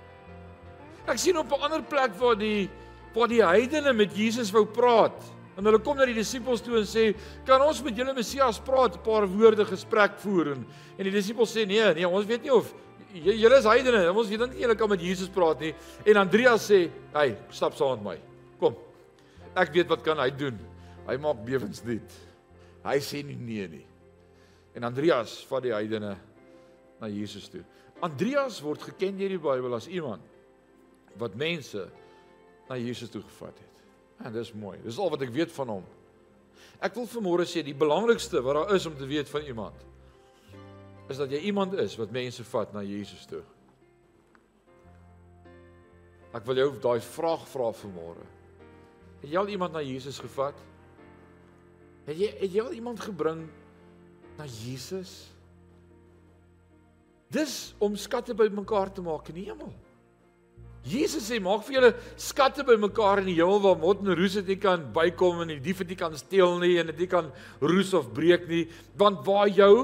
Ek 1.07 1.19
sien 1.23 1.39
op 1.39 1.53
'n 1.53 1.63
ander 1.63 1.83
plek 1.83 2.19
waar 2.19 2.35
die 2.35 2.69
waar 3.15 3.29
die 3.29 3.43
heidene 3.43 3.93
met 3.93 4.17
Jesus 4.17 4.51
wou 4.51 4.65
praat. 4.67 5.19
En 5.57 5.65
hulle 5.65 5.79
kom 5.79 5.97
na 5.97 6.07
die 6.07 6.15
disippels 6.15 6.61
toe 6.61 6.79
en 6.79 6.87
sê, 6.87 7.15
"Kan 7.45 7.61
ons 7.61 7.83
met 7.83 7.97
julle 7.97 8.15
Messias 8.15 8.59
praat, 8.59 8.97
'n 8.97 9.03
paar 9.03 9.27
woorde 9.27 9.65
gesprek 9.65 10.19
voer?" 10.19 10.53
En, 10.53 10.67
en 10.99 11.05
die 11.05 11.13
disippels 11.13 11.57
sê, 11.57 11.67
"Nee, 11.67 11.95
nee, 11.95 12.09
ons 12.09 12.27
weet 12.27 12.43
nie 12.43 12.53
of 12.53 12.75
julle 13.13 13.59
is 13.59 13.65
heidene. 13.65 14.13
Ons 14.13 14.29
weet 14.29 14.51
nie 14.51 14.61
julle 14.61 14.75
kan 14.75 14.89
met 14.89 15.01
Jesus 15.01 15.29
praat 15.29 15.61
nie." 15.61 15.75
En 16.05 16.17
Andreas 16.17 16.71
sê, 16.71 16.91
"Hey, 17.13 17.37
stap 17.51 17.75
saam 17.75 18.03
met 18.03 18.05
my. 18.05 18.19
Kom. 18.59 18.77
Ek 19.55 19.73
weet 19.73 19.89
wat 19.89 20.03
kan 20.03 20.19
hy 20.19 20.31
doen." 20.31 20.59
Hy 21.09 21.17
maak 21.21 21.45
bewensnuut. 21.47 22.17
Hy 22.85 22.99
sê 23.05 23.23
nie 23.27 23.39
nee 23.39 23.69
nie. 23.69 23.87
En 24.77 24.87
Andreas 24.89 25.41
vat 25.49 25.65
die 25.65 25.75
heidene 25.75 26.15
na 27.01 27.09
Jesus 27.11 27.49
toe. 27.51 27.65
Andreas 28.05 28.61
word 28.65 28.85
geken 28.91 29.19
deur 29.19 29.35
die 29.35 29.43
Bybel 29.43 29.77
as 29.77 29.89
iemand 29.91 30.25
wat 31.21 31.35
mense 31.37 31.89
na 32.69 32.79
Jesus 32.79 33.11
toe 33.11 33.23
gevat 33.25 33.59
het. 33.59 33.85
En 34.25 34.33
dis 34.33 34.53
mooi. 34.57 34.79
Dis 34.85 34.99
al 35.01 35.11
wat 35.13 35.25
ek 35.27 35.33
weet 35.35 35.53
van 35.53 35.75
hom. 35.77 35.87
Ek 36.81 36.95
wil 36.97 37.09
vanmôre 37.11 37.45
sê 37.49 37.65
die 37.65 37.77
belangrikste 37.77 38.41
wat 38.45 38.57
daar 38.57 38.75
is 38.77 38.87
om 38.89 38.97
te 38.97 39.09
weet 39.09 39.29
van 39.29 39.49
iemand 39.49 39.87
is 41.11 41.19
dat 41.19 41.33
jy 41.35 41.41
iemand 41.51 41.75
is 41.83 41.97
wat 41.99 42.13
mense 42.15 42.45
vat 42.47 42.71
na 42.71 42.85
Jesus 42.87 43.25
toe. 43.27 43.43
Ek 46.31 46.45
wil 46.47 46.61
jou 46.63 46.69
daai 46.79 47.01
vraag 47.03 47.49
vra 47.51 47.73
vanmôre. 47.75 48.27
Het 49.25 49.33
jy 49.33 49.41
al 49.41 49.51
iemand 49.51 49.75
na 49.75 49.83
Jesus 49.83 50.21
gevat? 50.23 50.55
Het 52.11 52.19
jy 52.19 52.31
het 52.41 52.55
jy 52.57 52.63
al 52.65 52.73
iemand 52.75 52.99
gebring 53.07 53.45
na 54.35 54.47
Jesus? 54.51 55.31
Dis 57.31 57.71
om 57.79 57.95
skatte 57.95 58.35
bymekaar 58.35 58.91
te 58.91 59.05
maak 59.07 59.31
in 59.31 59.39
die 59.39 59.47
hemel. 59.47 59.71
Jesus 60.91 61.29
sê 61.29 61.39
maak 61.39 61.63
vir 61.69 61.77
julle 61.77 61.93
skatte 62.19 62.65
bymekaar 62.67 63.23
in 63.23 63.31
die 63.31 63.37
hemel 63.39 63.63
waar 63.63 63.79
mot 63.79 64.03
en 64.03 64.11
roes 64.19 64.35
dit 64.41 64.57
nie 64.57 64.59
kan 64.59 64.89
bykom 64.97 65.45
en 65.45 65.55
die 65.55 65.61
diewe 65.63 65.87
dit 65.87 65.99
kan 66.01 66.19
steel 66.19 66.59
nie 66.59 66.81
en 66.83 66.91
dit 66.91 67.05
nie 67.05 67.11
kan 67.15 67.31
roes 67.63 67.95
of 67.95 68.11
breek 68.17 68.49
nie, 68.51 68.65
want 68.99 69.23
waar 69.27 69.49
jou 69.49 69.75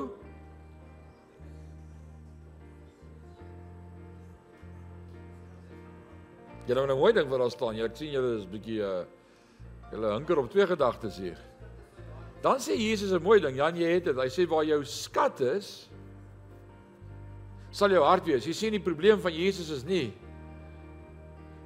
Jy 6.67 6.75
nou 6.75 6.89
nou 6.91 6.97
mooi 6.99 7.13
ding 7.15 7.29
wat 7.31 7.39
daar 7.39 7.51
staan. 7.55 7.77
Ek 7.79 7.95
sien 7.95 8.11
julle 8.11 8.41
is 8.41 8.49
bietjie 8.51 8.81
uh 8.83 9.05
julle 9.93 10.17
hinker 10.17 10.41
op 10.43 10.49
twee 10.51 10.67
gedagtes 10.67 11.21
hier. 11.23 11.39
Dan 12.47 12.63
sê 12.63 12.79
Jesus 12.79 13.11
'n 13.11 13.23
mooi 13.23 13.41
ding. 13.41 13.57
Jan 13.57 13.75
jy 13.75 13.95
het 13.95 14.05
dit. 14.05 14.17
Hy 14.17 14.31
sê 14.31 14.47
waar 14.47 14.65
jou 14.65 14.85
skat 14.85 15.41
is 15.41 15.89
sal 17.73 17.91
jou 17.91 18.05
hart 18.05 18.25
wees. 18.25 18.47
Jy 18.47 18.55
sien 18.55 18.73
die 18.73 18.81
probleem 18.81 19.21
van 19.21 19.35
Jesus 19.35 19.71
is 19.71 19.85
nie 19.85 20.15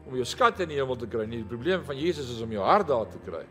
om 0.09 0.17
jou 0.17 0.25
skat 0.25 0.59
in 0.65 0.73
die 0.73 0.79
hemel 0.81 0.97
te 0.99 1.07
kry 1.07 1.27
nie. 1.27 1.43
Die 1.45 1.51
probleem 1.53 1.85
van 1.87 1.99
Jesus 1.99 2.31
is 2.33 2.41
om 2.43 2.51
jou 2.51 2.65
hart 2.65 2.89
daar 2.89 3.07
te 3.07 3.21
kry. 3.27 3.45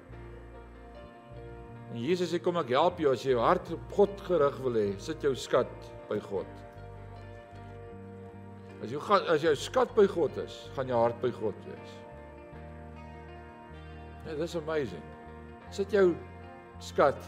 En 1.94 2.02
Jesus 2.02 2.34
sê 2.34 2.40
kom 2.44 2.58
ek 2.58 2.74
help 2.76 3.00
jou 3.00 3.14
as 3.14 3.24
jy 3.24 3.32
jou 3.32 3.44
hart 3.46 3.72
op 3.72 3.94
God 3.96 4.26
gerig 4.28 4.58
wil 4.66 4.74
hê, 4.74 4.88
sit 5.00 5.24
jou 5.24 5.32
skat 5.36 5.72
by 6.10 6.20
God. 6.20 6.50
As 8.84 8.92
gaan 9.08 9.32
as 9.32 9.44
jou 9.44 9.56
skat 9.56 9.96
by 9.96 10.06
God 10.08 10.36
is, 10.44 10.70
gaan 10.76 10.88
jou 10.92 11.00
hart 11.00 11.22
by 11.22 11.32
God 11.32 11.56
wees. 11.68 11.96
Ja, 14.26 14.36
dis 14.36 14.56
amazing. 14.56 15.04
Sit 15.72 15.96
jou 15.96 16.12
skat 16.80 17.20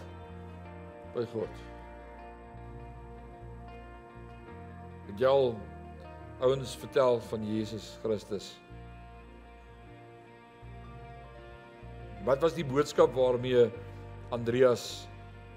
by 1.15 1.25
God. 1.33 1.61
Het 5.09 5.19
jy 5.19 5.27
al 5.27 5.53
ouens 6.41 6.75
vertel 6.79 7.19
van 7.29 7.45
Jesus 7.45 7.97
Christus? 8.03 8.53
Wat 12.25 12.41
was 12.41 12.53
die 12.55 12.65
boodskap 12.65 13.13
waarmee 13.17 13.67
Andreas 14.31 15.07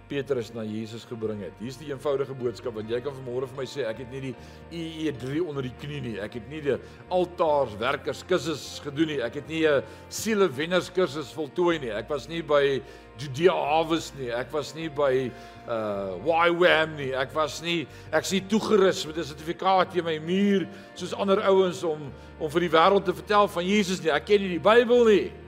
Petrus 0.09 0.51
na 0.53 0.63
Jesus 0.69 1.07
gebring 1.09 1.41
het. 1.41 1.55
Hier's 1.63 1.79
die 1.81 1.89
eenvoudige 1.89 2.35
boodskap 2.37 2.77
want 2.77 2.91
jy 2.93 3.01
kan 3.05 3.15
vanmôre 3.17 3.49
vir 3.49 3.59
my 3.59 3.67
sê 3.69 3.87
ek 3.89 4.03
het 4.03 4.11
nie 4.13 4.21
die 4.27 4.35
EE3 4.81 5.41
onder 5.45 5.65
die 5.65 5.73
knie 5.81 6.01
nie. 6.05 6.15
Ek 6.21 6.37
het 6.39 6.51
nie 6.51 6.61
die 6.65 6.77
altaars 7.15 7.77
werkers 7.81 8.21
kursus 8.29 8.65
gedoen 8.85 9.15
nie. 9.15 9.21
Ek 9.25 9.41
het 9.41 9.49
nie 9.49 9.65
'n 9.67 9.83
siele 10.09 10.49
wenners 10.49 10.91
kursus 10.91 11.33
voltooi 11.33 11.79
nie. 11.81 11.91
Ek 11.91 12.09
was 12.09 12.29
nie 12.29 12.43
by 12.43 12.83
Judea 13.19 13.53
Harvest 13.53 14.19
nie. 14.19 14.31
Ek 14.31 14.53
was 14.53 14.75
nie 14.75 14.89
by 14.89 15.31
uh 15.69 16.19
YWAM 16.21 16.97
nie. 16.97 17.13
Ek 17.15 17.33
was 17.35 17.63
nie 17.63 17.87
ek 18.13 18.25
sien 18.25 18.47
toegerus 18.49 19.07
met 19.07 19.17
'n 19.17 19.25
sertifikaat 19.25 19.93
teen 19.93 20.05
my 20.05 20.19
muur 20.19 20.69
soos 20.95 21.15
ander 21.15 21.41
ouens 21.41 21.83
om 21.83 22.13
om 22.39 22.51
vir 22.51 22.61
die 22.61 22.71
wêreld 22.77 23.05
te 23.05 23.15
vertel 23.15 23.49
van 23.49 23.65
Jesus 23.65 24.03
nie. 24.03 24.11
Ek 24.11 24.27
ken 24.27 24.41
nie 24.41 24.59
die 24.59 24.59
Bybel 24.59 25.05
nie 25.05 25.44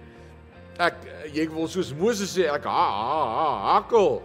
ek 0.82 1.04
jy 1.32 1.46
wil 1.52 1.68
soos 1.70 1.92
Moses 1.96 2.32
sê 2.36 2.48
ek 2.52 2.66
ha 2.68 2.86
ha 2.92 3.20
ha 3.32 3.48
hakkel. 3.74 4.20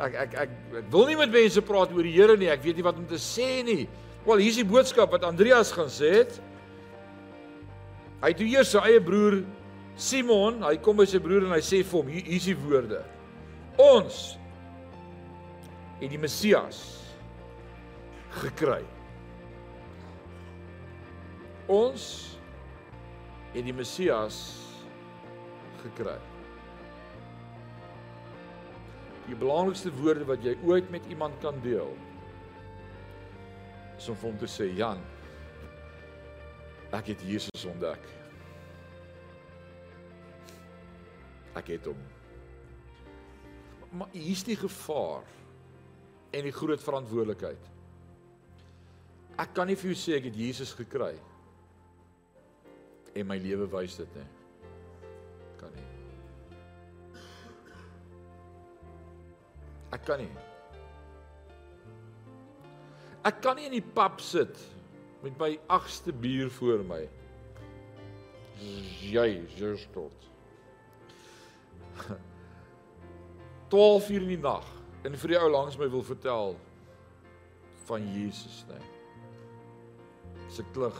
Ek, 0.00 0.14
ek 0.14 0.36
ek 0.44 0.54
ek 0.80 0.86
wil 0.92 1.08
nie 1.10 1.18
met 1.20 1.32
mense 1.32 1.62
praat 1.64 1.92
oor 1.92 2.06
die 2.06 2.14
Here 2.14 2.36
nie. 2.40 2.48
Ek 2.52 2.62
weet 2.64 2.80
nie 2.80 2.86
wat 2.86 3.00
om 3.00 3.08
te 3.08 3.20
sê 3.20 3.60
nie. 3.66 3.84
Wel, 4.26 4.42
hier's 4.44 4.60
die 4.60 4.68
boodskap 4.68 5.12
wat 5.12 5.24
Andreas 5.28 5.72
gaan 5.72 5.90
sê 5.92 6.12
het. 6.20 6.38
Hy 8.20 8.32
het 8.32 8.44
eers 8.44 8.72
sy 8.74 8.84
eie 8.84 9.00
broer 9.00 9.40
Simon, 10.00 10.62
hy 10.64 10.76
kom 10.80 10.96
by 11.00 11.06
sy 11.08 11.20
broer 11.20 11.44
en 11.44 11.52
hy 11.52 11.60
sê 11.64 11.82
vir 11.84 11.98
hom, 11.98 12.08
hier 12.08 12.28
is 12.36 12.46
die 12.48 12.56
woorde. 12.56 13.02
Ons 13.80 14.20
het 16.00 16.08
die 16.12 16.20
Messias 16.20 16.80
gekry. 18.40 18.80
Ons 21.68 22.08
het 23.52 23.64
die 23.66 23.76
Messias 23.76 24.40
gekry. 24.40 24.69
Die 29.28 29.38
belangrikste 29.38 29.92
woorde 30.00 30.26
wat 30.26 30.44
jy 30.44 30.56
ooit 30.66 30.90
met 30.90 31.06
iemand 31.08 31.38
kan 31.42 31.60
deel 31.62 31.92
is 34.00 34.08
om 34.08 34.16
hom 34.22 34.38
te 34.40 34.48
sê 34.48 34.70
Jan 34.74 35.00
ek 36.90 37.12
het 37.12 37.20
Jesus 37.22 37.66
ontdek. 37.70 38.06
Ek 41.58 41.68
het 41.74 41.86
hom. 41.90 42.00
Maar 43.94 44.10
hier's 44.14 44.42
die 44.46 44.58
gevaar 44.58 45.26
en 46.34 46.46
die 46.46 46.54
groot 46.54 46.82
verantwoordelikheid. 46.82 47.70
Ek 49.40 49.54
kan 49.54 49.70
nie 49.70 49.78
vir 49.78 49.92
jou 49.92 49.98
sê 49.98 50.18
ek 50.18 50.30
het 50.30 50.38
Jesus 50.38 50.74
gekry 50.78 51.14
en 53.14 53.26
my 53.26 53.38
lewe 53.42 53.66
wys 53.70 53.96
dit 53.98 54.18
nie. 54.18 54.28
Ek 59.90 60.04
kan 60.06 60.20
nie. 60.22 60.30
Ek 63.26 63.40
kan 63.44 63.58
nie 63.58 63.66
in 63.68 63.74
die 63.76 63.84
pub 63.84 64.20
sit 64.24 64.56
met 65.20 65.36
my 65.40 65.50
agste 65.68 66.12
bier 66.16 66.48
voor 66.56 66.84
my. 66.86 67.02
Jy, 69.10 69.28
jy 69.58 69.76
stort. 69.82 70.28
12 73.70 74.10
uur 74.10 74.24
in 74.24 74.32
die 74.34 74.40
nag 74.40 74.66
en 75.04 75.16
vir 75.20 75.34
die 75.34 75.40
ou 75.40 75.50
langs 75.52 75.76
my 75.80 75.88
wil 75.92 76.04
vertel 76.04 76.56
van 77.88 78.06
Jesus? 78.14 78.64
Nee. 78.70 78.86
Se 80.50 80.64
klug. 80.74 80.96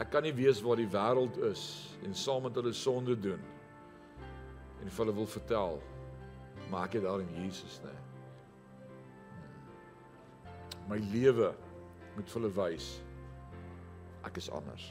Ek 0.00 0.08
kan 0.12 0.24
nie 0.24 0.32
weet 0.32 0.62
waar 0.64 0.80
die 0.80 0.88
wêreld 0.88 1.36
is 1.50 1.62
en 2.06 2.14
saam 2.16 2.46
met 2.46 2.56
hulle 2.56 2.72
sonde 2.72 3.16
doen 3.20 3.42
en 4.80 4.88
vir 4.88 5.02
hulle 5.02 5.16
wil 5.18 5.28
vertel 5.28 5.80
maak 6.72 6.94
dit 6.94 7.04
daar 7.04 7.20
in 7.20 7.34
Jesus 7.36 7.80
nê. 7.84 7.92
My 10.88 10.96
lewe 11.12 11.50
moet 12.16 12.32
vir 12.32 12.38
hulle 12.38 12.52
wys 12.56 12.88
ek 14.24 14.40
is 14.40 14.48
anders. 14.52 14.86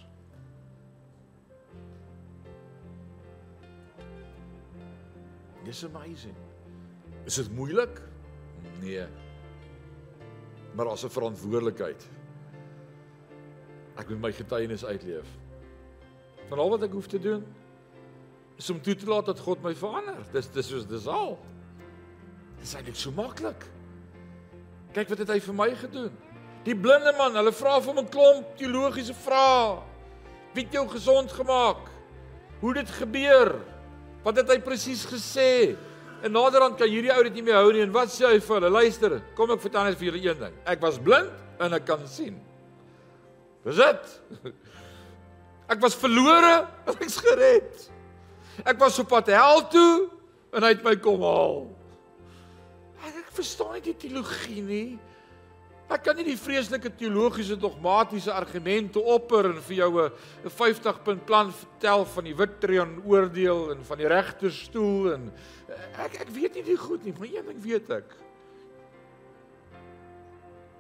Dis 5.66 5.84
amazing. 5.86 6.38
Is 7.30 7.38
dit 7.42 7.50
moeilik? 7.54 8.00
Nee. 8.82 9.06
Maar 10.74 10.86
daar's 10.86 11.04
'n 11.06 11.10
verantwoordelikheid. 11.10 12.19
Ek 14.00 14.08
moet 14.10 14.22
my 14.24 14.32
getuienis 14.36 14.86
uitleef. 14.88 15.28
Van 16.50 16.62
al 16.64 16.72
wat 16.72 16.86
ek 16.88 16.96
hoef 16.96 17.10
te 17.12 17.20
doen, 17.22 17.44
is 18.60 18.70
om 18.72 18.80
toe 18.84 18.96
te 18.96 19.08
laat 19.08 19.28
dat 19.30 19.40
God 19.44 19.62
my 19.64 19.74
verander. 19.76 20.20
Dis 20.34 20.50
dis 20.52 20.72
soos 20.72 20.88
dis 20.88 21.08
al. 21.08 21.38
Dis 22.60 22.74
eintlik 22.76 22.98
so 23.00 23.12
maklik. 23.16 23.68
Kyk 24.96 25.12
wat 25.12 25.24
het 25.24 25.32
hy 25.36 25.40
vir 25.44 25.56
my 25.56 25.70
gedoen. 25.80 26.16
Die 26.66 26.76
blinde 26.76 27.14
man, 27.16 27.38
hulle 27.40 27.54
vra 27.56 27.78
vir 27.80 27.94
hom 27.94 28.02
'n 28.04 28.12
klomp 28.12 28.58
teologiese 28.58 29.14
vrae. 29.14 29.80
Wie 30.54 30.66
het 30.66 30.74
jou 30.74 30.88
gesond 30.90 31.32
gemaak? 31.32 31.88
Hoe 32.60 32.74
dit 32.74 32.90
gebeur? 32.90 33.62
Wat 34.24 34.36
het 34.36 34.50
hy 34.50 34.60
presies 34.60 35.06
gesê? 35.06 35.78
En 36.24 36.32
naderhand 36.32 36.76
kan 36.76 36.90
hierdie 36.90 37.14
ou 37.16 37.24
dit 37.24 37.34
nie 37.34 37.44
meer 37.44 37.56
hou 37.56 37.72
nie 37.72 37.82
en 37.82 37.92
wat 37.92 38.10
sê 38.10 38.26
hy 38.28 38.40
vir 38.40 38.56
hulle? 38.56 38.70
Luister, 38.70 39.22
kom 39.36 39.52
ek 39.52 39.62
vertel 39.62 39.84
net 39.84 39.98
vir 39.98 40.12
julle 40.12 40.30
een 40.30 40.40
ding. 40.40 40.54
Ek 40.66 40.82
was 40.82 41.00
blind 41.00 41.32
en 41.60 41.74
ek 41.74 41.86
kan 41.86 42.08
sien. 42.08 42.49
Dis 43.66 43.80
dit. 43.80 44.54
Ek 45.70 45.82
was 45.84 45.98
verlore 46.00 46.54
en 46.88 46.96
ek's 47.04 47.20
gered. 47.22 47.90
Ek 48.68 48.80
was 48.80 49.00
op 49.00 49.12
pad 49.12 49.30
hel 49.34 49.66
toe 49.72 50.10
en 50.56 50.66
hy 50.66 50.74
het 50.74 50.86
my 50.86 50.96
kom 51.02 51.22
haal. 51.24 51.62
Ek, 53.06 53.22
ek 53.22 53.36
verstaan 53.38 53.78
nie 53.78 53.86
die 53.92 53.98
teologie 54.08 54.64
nie. 54.66 54.90
Ek 55.90 56.04
kan 56.06 56.14
nie 56.20 56.28
die 56.28 56.38
vreeslike 56.38 56.92
teologiese 57.00 57.56
dogmatiese 57.58 58.30
argumente 58.30 59.02
opper 59.02 59.48
en 59.50 59.62
vir 59.66 59.76
jou 59.80 59.92
'n 60.06 60.50
50 60.54 61.02
punt 61.04 61.26
plan 61.26 61.50
vertel 61.52 62.06
van 62.06 62.24
die 62.24 62.36
wit 62.36 62.60
trein 62.62 63.02
oordeel 63.06 63.72
en 63.74 63.82
van 63.84 63.98
die 63.98 64.08
regterstoel 64.08 65.14
en 65.14 65.32
ek 65.98 66.22
ek 66.22 66.30
weet 66.30 66.56
nie 66.56 66.64
die 66.64 66.78
goed 66.78 67.04
nie, 67.04 67.14
maar 67.18 67.28
een 67.28 67.46
ding 67.46 67.62
weet 67.64 67.90
ek. 67.90 68.14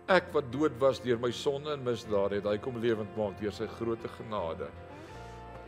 Ek 0.09 0.31
wat 0.33 0.47
dood 0.49 0.73
was 0.81 0.97
deur 1.03 1.19
my 1.21 1.29
sonde 1.35 1.69
en 1.75 1.83
misdade, 1.85 2.39
het 2.39 2.47
hy 2.49 2.57
kom 2.63 2.79
lewend 2.81 3.11
maak 3.17 3.35
deur 3.37 3.53
sy 3.53 3.67
groote 3.77 4.09
genade. 4.15 4.69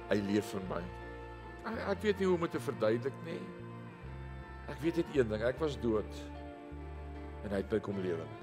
Hy 0.09 0.17
leef 0.31 0.49
vir 0.55 0.63
my. 0.69 0.81
Ek, 1.69 1.75
ek 1.93 1.99
weet 2.07 2.21
nie 2.21 2.29
hoe 2.29 2.37
om 2.39 2.45
dit 2.47 2.55
te 2.57 2.61
verduidelik 2.65 3.19
nie. 3.27 3.41
Ek 4.71 4.79
weet 4.81 5.01
net 5.01 5.11
een 5.13 5.29
ding, 5.29 5.43
ek 5.45 5.59
was 5.61 5.77
dood 5.83 6.21
en 7.41 7.53
hy 7.53 7.59
het 7.61 7.71
my 7.73 7.79
kom 7.81 7.97
lewe 8.01 8.21
maak. 8.21 8.41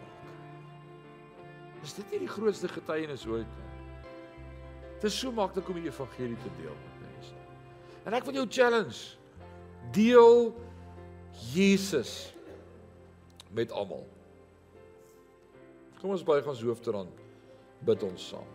Is 1.86 1.94
dit 1.94 2.14
nie 2.14 2.22
die 2.24 2.30
grootste 2.30 2.70
getuienis 2.70 3.26
ooit 3.30 3.46
nie? 3.46 3.66
Dit 4.98 5.06
is 5.10 5.18
so 5.18 5.30
maklik 5.34 5.68
om 5.70 5.78
die 5.78 5.86
evangelie 5.86 6.38
te 6.42 6.50
deel 6.58 6.74
met 6.74 7.02
mense. 7.06 7.34
En 8.06 8.16
ek 8.18 8.26
wil 8.26 8.40
jou 8.40 8.46
challenge. 8.50 9.14
Deel 9.94 10.50
Jesus 11.54 12.32
met 13.54 13.70
almal. 13.70 14.02
Kom 15.98 16.14
ons 16.14 16.22
buig 16.22 16.46
ons 16.46 16.62
hoofde 16.62 16.94
dan 16.94 17.10
bid 17.86 18.02
ons 18.06 18.28
saam. 18.32 18.46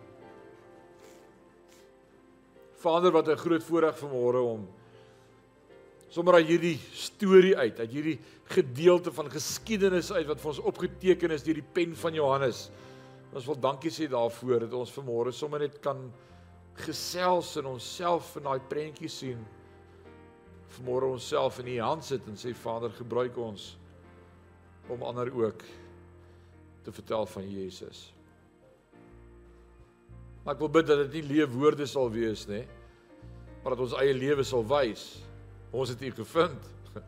Vader, 2.80 3.12
wat 3.12 3.28
'n 3.28 3.36
groot 3.36 3.62
voorreg 3.62 3.96
vanmôre 3.98 4.40
om 4.44 4.68
sommer 6.08 6.34
uit 6.34 6.46
hierdie 6.46 6.78
storie 6.92 7.56
uit, 7.56 7.78
uit 7.80 7.90
hierdie 7.90 8.18
gedeelte 8.44 9.12
van 9.12 9.30
geskiedenis 9.30 10.12
uit 10.12 10.26
wat 10.26 10.40
vir 10.40 10.48
ons 10.48 10.58
opgeteken 10.58 11.30
is 11.30 11.42
deur 11.42 11.54
die 11.54 11.72
pen 11.72 11.96
van 11.96 12.14
Johannes. 12.14 12.70
Ons 13.34 13.46
wil 13.46 13.58
dankie 13.58 13.90
sê 13.90 14.08
daarvoor 14.08 14.60
dat 14.60 14.72
ons 14.72 14.92
vanmôre 14.92 15.32
sommer 15.32 15.60
net 15.60 15.80
kan 15.80 16.12
gesels 16.74 17.56
en 17.56 17.66
onsself 17.66 18.36
in 18.36 18.42
daai 18.42 18.60
prentjie 18.68 19.08
sien. 19.08 19.40
Vanmôre 20.68 21.10
onsself 21.10 21.58
in 21.58 21.66
U 21.66 21.80
hand 21.80 22.04
sit 22.04 22.26
en 22.26 22.36
sê 22.36 22.54
Vader, 22.54 22.90
gebruik 22.90 23.36
ons 23.36 23.76
om 24.88 25.02
ander 25.02 25.32
ook 25.32 25.64
te 26.84 26.92
vertel 26.92 27.26
van 27.26 27.50
Jesus. 27.50 28.06
Maar 30.44 30.54
ek 30.54 30.60
wil 30.60 30.72
bid 30.76 30.88
dat 30.88 31.04
dit 31.06 31.18
nie 31.18 31.36
leë 31.38 31.48
woorde 31.54 31.86
sal 31.88 32.10
wees 32.12 32.44
nie, 32.50 32.64
maar 33.62 33.72
dat 33.72 33.84
ons 33.86 33.96
eie 33.96 34.12
lewe 34.16 34.44
sal 34.44 34.66
wys. 34.68 35.06
Ons 35.72 35.94
het 35.94 36.02
U 36.02 36.14
gevind. 36.22 36.72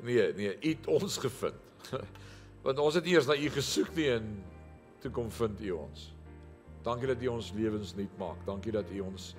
Nee, 0.00 0.30
nee, 0.32 0.54
U 0.56 0.68
het 0.70 0.86
ons 0.88 1.18
gevind. 1.20 1.90
Want 2.64 2.78
ons 2.80 2.94
het 2.96 3.04
eers 3.04 3.26
na 3.28 3.34
U 3.36 3.50
gesoek 3.52 3.90
nie 3.98 4.06
en 4.14 4.30
toe 5.02 5.10
kom 5.12 5.28
vind 5.36 5.60
U 5.60 5.74
ons. 5.76 6.06
Dankie 6.86 7.10
dat 7.10 7.20
U 7.20 7.28
ons 7.34 7.50
lewens 7.52 7.92
nuut 7.98 8.14
maak. 8.16 8.40
Dankie 8.46 8.72
dat 8.72 8.88
U 8.96 9.02
ons 9.04 9.34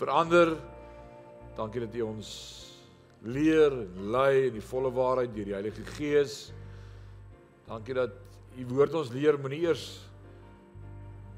verander. 0.00 0.54
Dankie 1.58 1.84
dat 1.84 1.98
U 2.00 2.06
ons 2.06 2.30
leer 3.28 3.74
en 3.82 4.08
lei 4.14 4.46
in 4.46 4.56
die 4.56 4.64
volle 4.64 4.94
waarheid 4.96 5.36
deur 5.36 5.50
die 5.50 5.56
Heilige 5.58 5.84
Gees. 5.98 6.38
Dankie 7.68 7.98
dat 8.00 8.16
U 8.58 8.64
woord 8.74 8.94
ons 8.98 9.10
leer 9.14 9.38
moenie 9.38 9.64
eers 9.68 9.86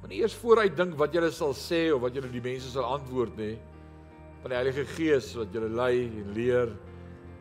Moenie 0.00 0.22
eers 0.22 0.34
vooruit 0.40 0.72
dink 0.76 0.94
wat 0.96 1.12
jy 1.12 1.28
sal 1.34 1.52
sê 1.56 1.82
of 1.92 2.00
wat 2.06 2.14
jy 2.16 2.24
die 2.32 2.40
mense 2.44 2.70
sal 2.72 2.86
antwoord 2.96 3.36
nie. 3.36 3.58
Van 4.40 4.52
die 4.52 4.56
Heilige 4.56 4.86
Gees 4.94 5.34
wat 5.36 5.52
julle 5.52 5.68
lei 5.76 6.06
en 6.08 6.32
leer. 6.36 6.72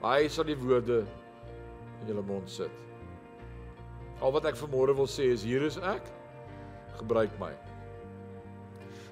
Hy 0.03 0.27
sal 0.31 0.47
die 0.47 0.57
woorde 0.59 0.99
in 2.01 2.11
julle 2.11 2.25
mond 2.27 2.51
sit. 2.51 2.73
Al 4.19 4.35
wat 4.35 4.49
ek 4.51 4.59
vanmôre 4.59 4.95
wil 4.97 5.07
sê 5.07 5.31
is 5.31 5.47
hier 5.47 5.63
is 5.63 5.79
ek. 5.79 6.03
Gebruik 6.99 7.31
my. 7.39 7.53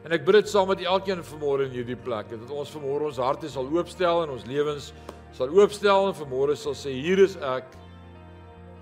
En 0.03 0.15
ek 0.15 0.27
bid 0.27 0.41
dit 0.41 0.51
saam 0.51 0.67
met 0.67 0.83
elkeen 0.83 1.23
vanmôre 1.23 1.69
in 1.69 1.75
hierdie 1.79 1.99
plek 1.99 2.29
dat 2.33 2.51
ons 2.51 2.71
vanmôre 2.75 3.07
ons 3.07 3.23
harte 3.23 3.47
sal 3.51 3.67
oopstel 3.71 4.25
en 4.25 4.35
ons 4.35 4.47
lewens 4.47 4.91
sal 5.35 5.51
oopstel 5.55 6.09
en 6.09 6.15
vanmôre 6.19 6.55
sal 6.59 6.75
sê 6.75 6.91
hier 6.99 7.23
is 7.23 7.39
ek. 7.55 7.71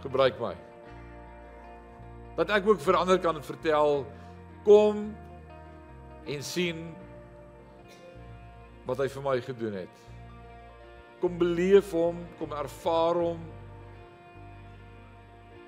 Gebruik 0.01 0.41
my. 0.41 0.55
Dat 2.35 2.51
ek 2.51 2.67
ook 2.67 2.81
vir 2.83 2.97
ander 2.99 3.19
kan 3.23 3.39
vertel 3.43 4.03
kom 4.65 5.05
en 6.25 6.41
sien 6.43 6.81
wat 8.85 8.99
hy 9.01 9.07
vir 9.09 9.23
my 9.25 9.35
gedoen 9.45 9.77
het. 9.81 10.01
Kom 11.21 11.37
beleef 11.41 11.93
hom, 11.95 12.19
kom 12.39 12.53
ervaar 12.53 13.17
hom. 13.17 13.39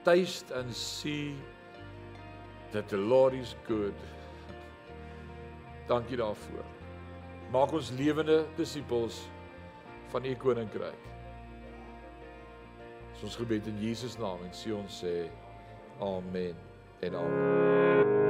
Taste 0.05 0.53
and 0.55 0.73
see 0.75 1.35
that 2.71 2.89
the 2.89 2.97
Lord 2.97 3.33
is 3.33 3.55
good. 3.67 3.95
Dankie 5.87 6.19
daarvoor. 6.19 6.67
Maak 7.51 7.73
ons 7.73 7.93
lewende 7.95 8.41
disippels 8.57 9.23
van 10.11 10.25
u 10.25 10.35
koninkryk. 10.35 11.03
Ons 13.23 13.35
gebed 13.39 13.65
in 13.71 13.79
Jesus 13.81 14.17
naam 14.19 14.43
en 14.45 14.53
sê 14.53 14.75
ons 14.75 14.99
sê 15.01 15.13
amen 15.99 16.55
en 17.01 17.15
amen. 17.15 18.26